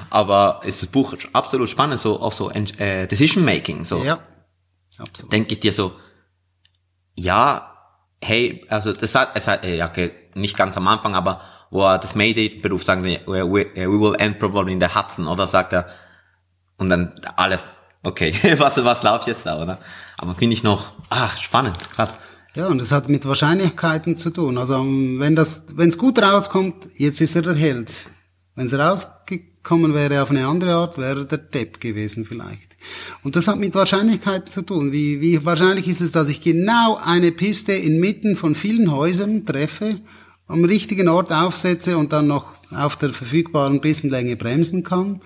[0.10, 3.84] aber ist das Buch absolut spannend, so auch so äh, Decision Making.
[3.84, 4.20] So Ja,
[4.98, 5.34] absolut.
[5.34, 5.92] denke ich dir so,
[7.16, 7.69] ja,
[8.22, 11.42] hey, also das sagt, es hat, äh, ja, okay, nicht ganz am Anfang, aber
[11.72, 15.48] wo er das Mayday-Beruf sagt, we, we, we will end probably in the Hudson, oder
[15.48, 15.88] sagt er,
[16.78, 17.60] und dann alle,
[18.04, 19.80] okay, was, was läuft jetzt da, oder?
[20.18, 22.18] Aber finde ich noch, ach, spannend, krass.
[22.56, 24.58] Ja, und das hat mit Wahrscheinlichkeiten zu tun.
[24.58, 28.10] Also wenn das, wenn es gut rauskommt, jetzt ist er der Held.
[28.56, 28.74] Wenn es
[29.60, 32.70] rausgekommen wäre auf eine andere Art, wäre er der Depp gewesen vielleicht.
[33.24, 34.92] Und das hat mit Wahrscheinlichkeiten zu tun.
[34.92, 40.00] Wie, wie wahrscheinlich ist es, dass ich genau eine Piste inmitten von vielen Häusern treffe,
[40.48, 45.22] am richtigen Ort aufsetze und dann noch auf der verfügbaren Pissenlänge bremsen kann?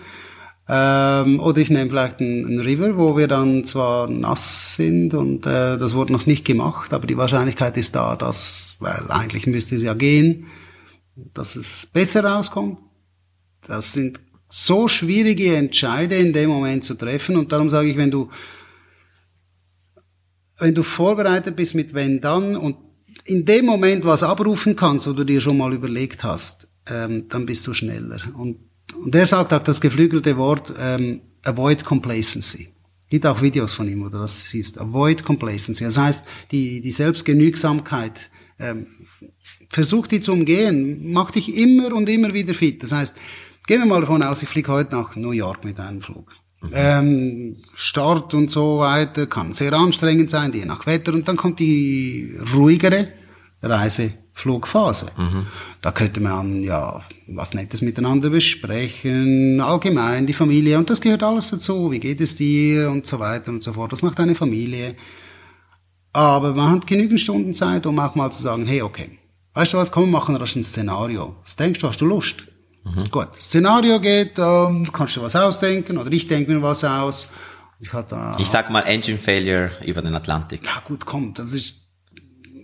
[0.67, 5.45] Ähm, oder ich nehme vielleicht einen, einen River, wo wir dann zwar nass sind und
[5.45, 9.75] äh, das wurde noch nicht gemacht, aber die Wahrscheinlichkeit ist da, dass, weil eigentlich müsste
[9.75, 10.47] es ja gehen,
[11.33, 12.77] dass es besser rauskommt.
[13.67, 14.19] Das sind
[14.55, 18.29] so schwierige Entscheide in dem Moment zu treffen und darum sage ich, wenn du
[20.59, 22.77] wenn du vorbereitet bist mit wenn dann und
[23.25, 27.65] in dem Moment was abrufen kannst oder dir schon mal überlegt hast, ähm, dann bist
[27.65, 28.21] du schneller.
[28.37, 28.57] Und,
[28.95, 32.69] und er sagt auch das geflügelte Wort ähm, avoid complacency.
[33.09, 34.79] Gibt auch Videos von ihm, oder das siehst.
[34.79, 35.83] Avoid complacency.
[35.83, 38.29] Das heißt, die, die Selbstgenügsamkeit,
[38.59, 38.85] ähm,
[39.69, 42.83] versuch die zu umgehen, mach dich immer und immer wieder fit.
[42.83, 43.15] Das heißt,
[43.67, 46.31] gehen wir mal davon aus, ich fliege heute nach New York mit einem Flug.
[46.71, 51.13] Ähm, Start und so weiter kann sehr anstrengend sein, je nach Wetter.
[51.13, 53.09] Und dann kommt die ruhigere
[53.61, 55.07] Reiseflugphase.
[55.81, 60.77] Da könnte man ja was Nettes miteinander besprechen, allgemein die Familie.
[60.77, 61.91] Und das gehört alles dazu.
[61.91, 63.91] Wie geht es dir und so weiter und so fort.
[63.91, 64.95] Das macht eine Familie.
[66.13, 69.17] Aber man hat genügend Stunden Zeit, um auch mal zu sagen, hey, okay,
[69.55, 71.35] weißt du was, komm, wir machen rasch ein Szenario.
[71.43, 72.47] Was denkst du, hast du Lust?
[73.11, 77.29] Gut, Szenario geht, ähm, kannst du was ausdenken oder ich denke mir was aus.
[77.79, 80.65] Ich hatte, Ich sag mal Engine Failure über den Atlantik.
[80.65, 81.75] ja gut, komm, das ist,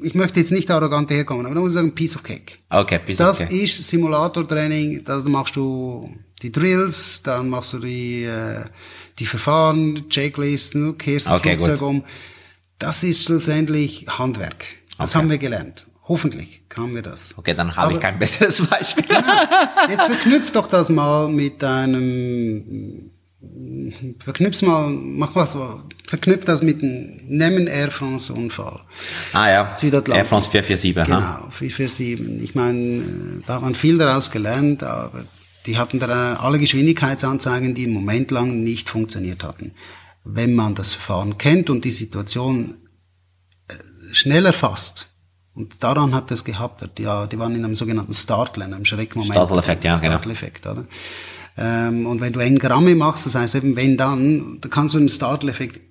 [0.03, 2.53] ich möchte jetzt nicht arrogant herkommen, aber da muss ich sagen, Piece of Cake.
[2.69, 3.63] Okay, bis Das okay.
[3.63, 6.09] ist Simulatortraining, da machst du
[6.41, 8.63] die Drills, dann machst du die, äh,
[9.19, 11.87] die Verfahren, Checklisten, kehrst das Okay, Flugzeug gut.
[11.89, 12.03] um.
[12.77, 14.65] das ist schlussendlich Handwerk.
[14.97, 15.17] Das Okay.
[15.19, 15.85] haben wir gelernt.
[16.09, 17.35] Hoffentlich haben wir das.
[17.37, 19.05] Okay, dann habe ich kein besseres Beispiel.
[19.89, 23.11] Jetzt verknüpft doch das mal mit einem,
[24.17, 28.79] verknüpf's mal, mach mal so, verknüpft das mit einem, nehmen Air France Unfall.
[29.33, 30.15] ah ja, Südatlantik.
[30.15, 31.13] Air France 447.
[31.13, 31.19] ha?
[31.19, 32.41] Genau, 447.
[32.43, 33.03] Ich meine, äh,
[33.45, 35.25] da hat man viel daraus gelernt, aber
[35.67, 39.73] die hatten da alle Geschwindigkeitsanzeigen, die im Moment lang nicht funktioniert hatten.
[40.23, 42.77] Wenn man das Verfahren kennt und die Situation
[43.67, 43.75] äh,
[44.11, 45.05] schnell erfasst,
[45.59, 49.33] und daran hat es gehabt, ja, die waren in einem sogenannten Startler, einem Schreckmoment.
[49.33, 50.13] Startle-Effekt, ja, genau.
[50.13, 50.85] Startle-Effekt, oder?
[51.57, 55.09] Ähm, und wenn du Engramme machst, das heißt eben wenn dann, da kannst du den
[55.09, 55.81] Startle-Effekt,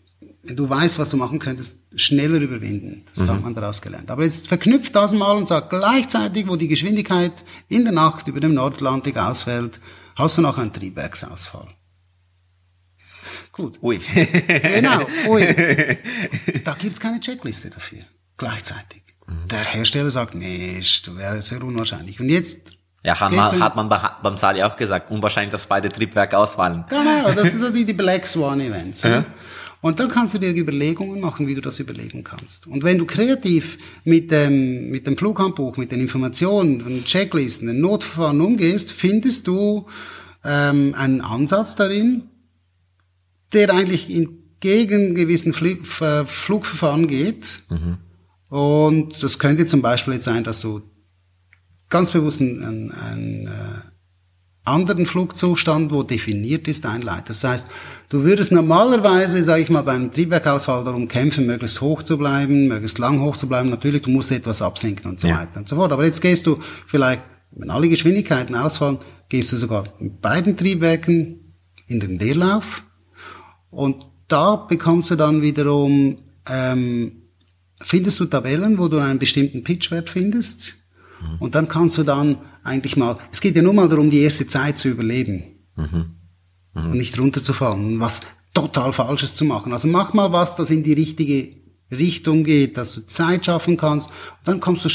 [0.45, 3.05] wenn du weißt, was du machen könntest, schneller überwinden.
[3.15, 3.31] Das Mhm.
[3.31, 4.11] hat man daraus gelernt.
[4.11, 7.33] Aber jetzt verknüpft das mal und sagt gleichzeitig, wo die Geschwindigkeit
[7.69, 9.79] in der Nacht über dem Nordatlantik ausfällt,
[10.17, 11.69] hast du noch einen Triebwerksausfall.
[13.53, 13.79] Gut.
[13.83, 13.99] Ui.
[13.99, 15.01] Genau.
[15.29, 15.43] Ui.
[16.65, 18.01] Da gibt's keine Checkliste dafür.
[18.37, 19.03] Gleichzeitig.
[19.29, 19.49] Mhm.
[19.49, 22.21] Der Hersteller sagt, nee, ist- wäre sehr unwahrscheinlich.
[22.21, 22.73] Und jetzt.
[23.05, 26.85] Ja, hat man, hat man bei, beim Sali auch gesagt, unwahrscheinlich, dass beide Triebwerke ausfallen.
[26.89, 29.03] Genau, das sind so die, die Black Swan Events.
[29.03, 29.25] Ja.
[29.81, 32.67] Und dann kannst du dir Überlegungen machen, wie du das überlegen kannst.
[32.67, 37.81] Und wenn du kreativ mit dem, mit dem Flughandbuch, mit den Informationen, den Checklisten, den
[37.81, 39.87] Notverfahren umgehst, findest du
[40.45, 42.25] ähm, einen Ansatz darin,
[43.53, 47.61] der eigentlich entgegen gewissen Flie- F- Flugverfahren geht.
[48.49, 50.83] Und das könnte zum Beispiel jetzt sein, dass du
[51.91, 53.51] ganz bewusst einen, einen, äh,
[54.69, 57.43] anderen Flugzustand, wo definiert ist, einleitest.
[57.43, 57.69] Das heißt,
[58.11, 62.99] du würdest normalerweise, sage ich mal, beim Triebwerkausfall darum kämpfen, möglichst hoch zu bleiben, möglichst
[62.99, 63.71] lang hoch zu bleiben.
[63.71, 65.39] Natürlich, du musst etwas absinken und so Ja.
[65.41, 65.93] weiter und so fort.
[65.93, 67.23] Aber jetzt gehst du vielleicht,
[67.53, 71.55] wenn alle Geschwindigkeiten ausfallen, gehst du sogar mit beiden Triebwerken
[71.87, 72.85] in den Leerlauf.
[73.71, 76.19] Und da bekommst du dann wiederum,
[76.49, 77.13] ähm,
[77.83, 80.77] findest du Tabellen, wo du einen bestimmten Pitchwert findest.
[81.41, 84.47] Und dann kannst du dann eigentlich mal, es geht ja nur mal darum, die erste
[84.47, 85.43] Zeit zu überleben.
[86.75, 88.21] Und nicht runterzufallen, was
[88.55, 89.73] total Falsches zu machen.
[89.73, 91.57] Also mach mal was, das in die richtige
[91.91, 94.11] Richtung geht, dass du Zeit schaffen kannst.
[94.11, 94.89] Und dann kommst du,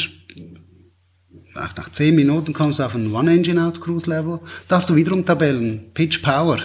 [1.55, 4.39] nach zehn Minuten kommst du auf ein One-Engine-Out-Cruise-Level.
[4.67, 6.59] Da hast du wiederum Tabellen, Pitch Power.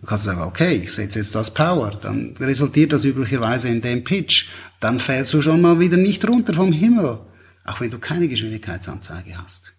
[0.00, 1.90] Du kannst sagen, okay, ich setze jetzt das Power.
[2.02, 4.48] Dann resultiert das üblicherweise in dem Pitch.
[4.80, 7.18] Dann fällst du schon mal wieder nicht runter vom Himmel.
[7.64, 9.74] Auch wenn du keine Geschwindigkeitsanzeige hast.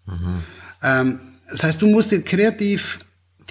[0.82, 1.20] Ähm,
[1.50, 2.98] das heißt, du musst dir kreativ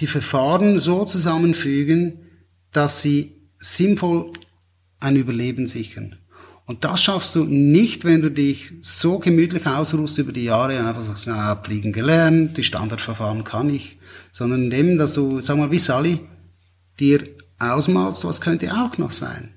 [0.00, 2.18] die Verfahren so zusammenfügen,
[2.72, 4.32] dass sie sinnvoll
[5.00, 6.16] ein Überleben sichern.
[6.66, 11.00] Und das schaffst du nicht, wenn du dich so gemütlich ausruhst über die Jahre einfach
[11.00, 13.95] sagst, na, fliegen gelernt, die Standardverfahren kann ich,
[14.36, 16.20] sondern indem, dass du, sag mal, wie Sally,
[17.00, 17.26] dir
[17.58, 19.54] ausmalst, was könnte auch noch sein.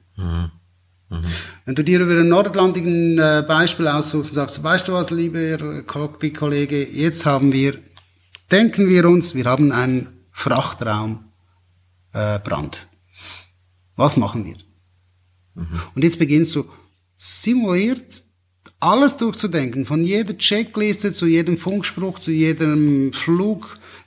[1.65, 5.09] Wenn du dir über den Nordatlantik ein äh, Beispiel aussuchst und sagst, weißt du was,
[5.09, 7.77] lieber Cockpit-Kollege, jetzt haben wir,
[8.51, 11.25] denken wir uns, wir haben einen Frachtraum
[12.13, 12.39] äh.
[13.97, 14.55] Was machen wir?
[15.93, 16.63] Und jetzt beginnst du
[17.17, 18.23] simuliert
[18.79, 23.11] alles durchzudenken, von jeder Checkliste zu jedem Funkspruch, zu jedem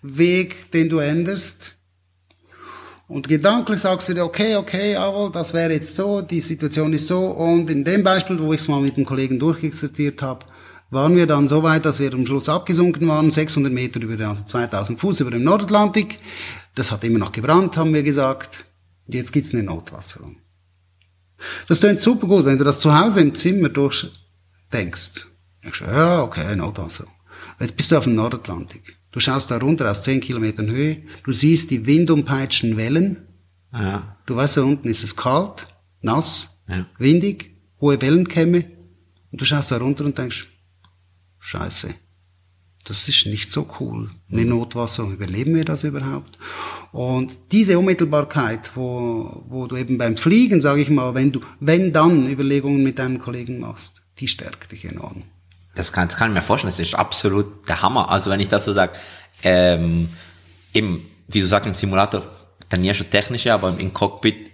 [0.02, 1.74] Flugweg, den du änderst.
[3.08, 7.06] Und gedanklich sagst du dir, okay, okay, jawohl, das wäre jetzt so, die Situation ist
[7.08, 7.26] so.
[7.26, 10.46] Und in dem Beispiel, wo ich es mal mit dem Kollegen durchexerziert habe,
[10.90, 14.28] waren wir dann so weit, dass wir am Schluss abgesunken waren, 600 Meter über, den-
[14.28, 16.18] also 2000 Fuß über dem Nordatlantik.
[16.74, 18.64] Das hat immer noch gebrannt, haben wir gesagt.
[19.06, 20.36] Und jetzt gibt's eine Notwasserung.
[21.68, 24.12] Das klingt super gut, wenn du das zu Hause im Zimmer durchdenkst.
[24.72, 27.12] Denkst du, ja, okay, Notwasserung.
[27.60, 28.96] Jetzt bist du auf dem Nordatlantik.
[29.12, 33.18] Du schaust da runter aus 10 Kilometern Höhe, du siehst die windumpeitschten Wellen,
[33.72, 34.16] Ja.
[34.26, 35.66] du weißt, da unten ist es kalt,
[36.00, 36.86] nass, Ja.
[36.98, 37.50] windig,
[37.80, 38.64] hohe Wellenkämme,
[39.30, 40.48] und du schaust da runter und denkst,
[41.38, 41.94] scheiße,
[42.84, 44.10] das ist nicht so cool.
[44.30, 46.38] Eine Notwasserung, überleben wir das überhaupt?
[46.90, 51.92] Und diese Unmittelbarkeit, wo, wo du eben beim Fliegen, sage ich mal, wenn du, wenn
[51.92, 55.22] dann Überlegungen mit deinen Kollegen machst, die stärkt dich enorm.
[55.74, 58.10] Das kann, das kann ich mir vorstellen, das ist absolut der Hammer.
[58.10, 58.92] Also wenn ich das so sage,
[59.42, 60.08] ähm,
[60.74, 62.22] eben, wie du sagst, im Simulator
[62.68, 64.52] trainierst du technische, aber im Cockpit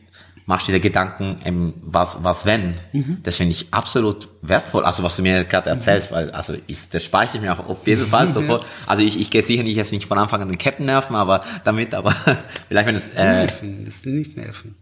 [0.49, 2.75] machst du dir Gedanken, ähm, was, was wenn.
[3.23, 7.05] Das finde ich absolut wertvoll, also was du mir gerade erzählst, weil, also ich, das
[7.05, 8.65] speichere ich mir auch auf jeden Fall so vor.
[8.87, 11.45] Also ich, ich gehe sicher nicht jetzt nicht von Anfang an den Captain nerven, aber
[11.65, 12.13] damit, aber
[12.69, 14.75] vielleicht wenn es, äh, Nerven, das sind nicht Nerven.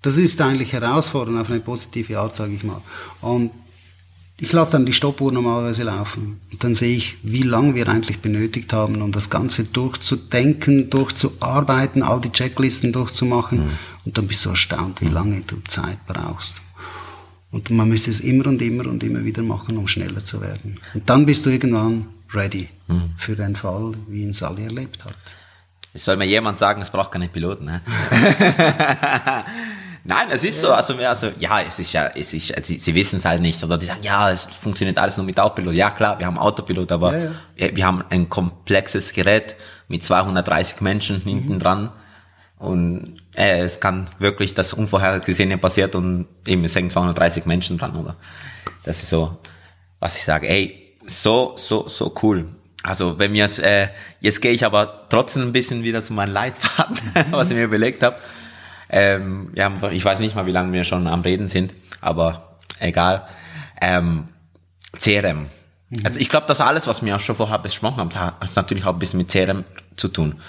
[0.00, 2.80] Das ist eigentlich herausfordernd auf eine positive Art, sage ich mal.
[3.20, 3.50] Und
[4.38, 6.40] ich lasse dann die Stoppuhr normalerweise laufen.
[6.50, 12.02] Und dann sehe ich, wie lange wir eigentlich benötigt haben, um das Ganze durchzudenken, durchzuarbeiten,
[12.02, 13.70] all die Checklisten durchzumachen.
[14.04, 16.62] Und dann bist du erstaunt, wie lange du Zeit brauchst.
[17.52, 20.80] Und man müsste es immer und immer und immer wieder machen, um schneller zu werden.
[20.92, 22.68] Und dann bist du irgendwann ready
[23.16, 25.16] für den Fall, wie ihn Sally erlebt hat.
[25.92, 27.66] Es soll mir jemand sagen, es braucht keine Piloten.
[27.66, 27.80] Ne?
[30.06, 33.16] Nein, es ist so, also, also ja, es ist ja, es ist, sie, sie wissen
[33.16, 35.74] es halt nicht, oder die sagen, ja, es funktioniert alles nur mit Autopilot.
[35.74, 37.30] Ja klar, wir haben Autopilot, aber Ja, ja.
[37.56, 39.56] Wir, wir haben ein komplexes Gerät
[39.88, 41.90] mit 230 Menschen hinten dran
[42.58, 47.96] und äh, es kann wirklich das Unvorhergesehene passiert und eben es hängen 230 Menschen dran,
[47.96, 48.16] oder?
[48.84, 49.38] Das ist so,
[50.00, 52.46] was ich sage, ey, so, so, so cool.
[52.82, 53.88] Also wenn mir es, äh,
[54.20, 56.98] jetzt gehe ich aber trotzdem ein bisschen wieder zu meinem Leitfaden,
[57.30, 58.16] was ich mir überlegt habe.
[58.96, 63.26] Ähm, haben, ich weiß nicht mal, wie lange wir schon am Reden sind, aber egal.
[63.80, 64.28] Ähm,
[64.96, 65.46] CRM.
[66.04, 68.92] Also ich glaube, dass alles, was wir auch schon vorher besprochen haben, hat natürlich auch
[68.92, 69.64] ein bisschen mit CRM
[69.96, 70.40] zu tun.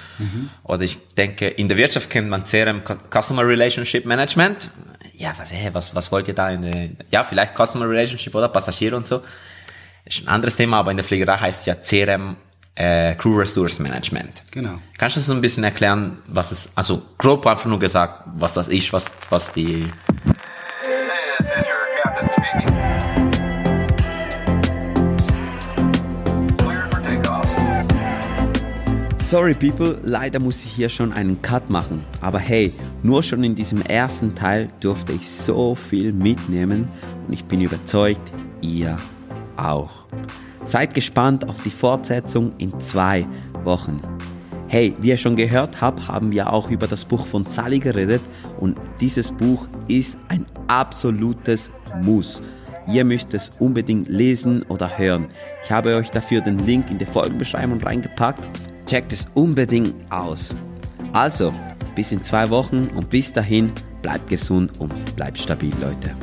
[0.64, 4.70] Oder ich denke, in der Wirtschaft kennt man CRM, Cu- Customer Relationship Management.
[5.14, 8.50] Ja, was, hey, was, was wollt ihr da in der, ja, vielleicht Customer Relationship oder
[8.50, 9.22] Passagier und so.
[10.06, 12.36] Ist ein anderes Thema, aber in der Fliegerei heißt es ja CRM,
[12.76, 14.44] äh, Crew Resource Management.
[14.52, 14.80] Genau.
[14.98, 18.68] Kannst du so ein bisschen erklären, was es, also grob einfach nur gesagt, was das
[18.68, 19.92] ist, was, was die,
[21.38, 22.70] This is your captain speaking.
[26.58, 27.46] Cleared for takeoff.
[29.22, 32.04] Sorry people, leider muss ich hier schon einen Cut machen.
[32.22, 32.72] Aber hey,
[33.04, 36.88] nur schon in diesem ersten Teil durfte ich so viel mitnehmen
[37.28, 38.98] und ich bin überzeugt, ihr
[39.58, 40.06] auch.
[40.66, 43.28] Seid gespannt auf die Fortsetzung in zwei
[43.64, 44.02] Wochen.
[44.68, 48.22] Hey, wie ihr schon gehört habt, haben wir auch über das Buch von Sally geredet
[48.60, 51.70] und dieses Buch ist ein absolutes
[52.02, 52.42] Muss.
[52.88, 55.28] Ihr müsst es unbedingt lesen oder hören.
[55.64, 58.48] Ich habe euch dafür den Link in die Folgenbeschreibung reingepackt.
[58.86, 60.54] Checkt es unbedingt aus.
[61.14, 61.54] Also,
[61.96, 66.16] bis in zwei Wochen und bis dahin, bleibt gesund und bleibt stabil, Leute.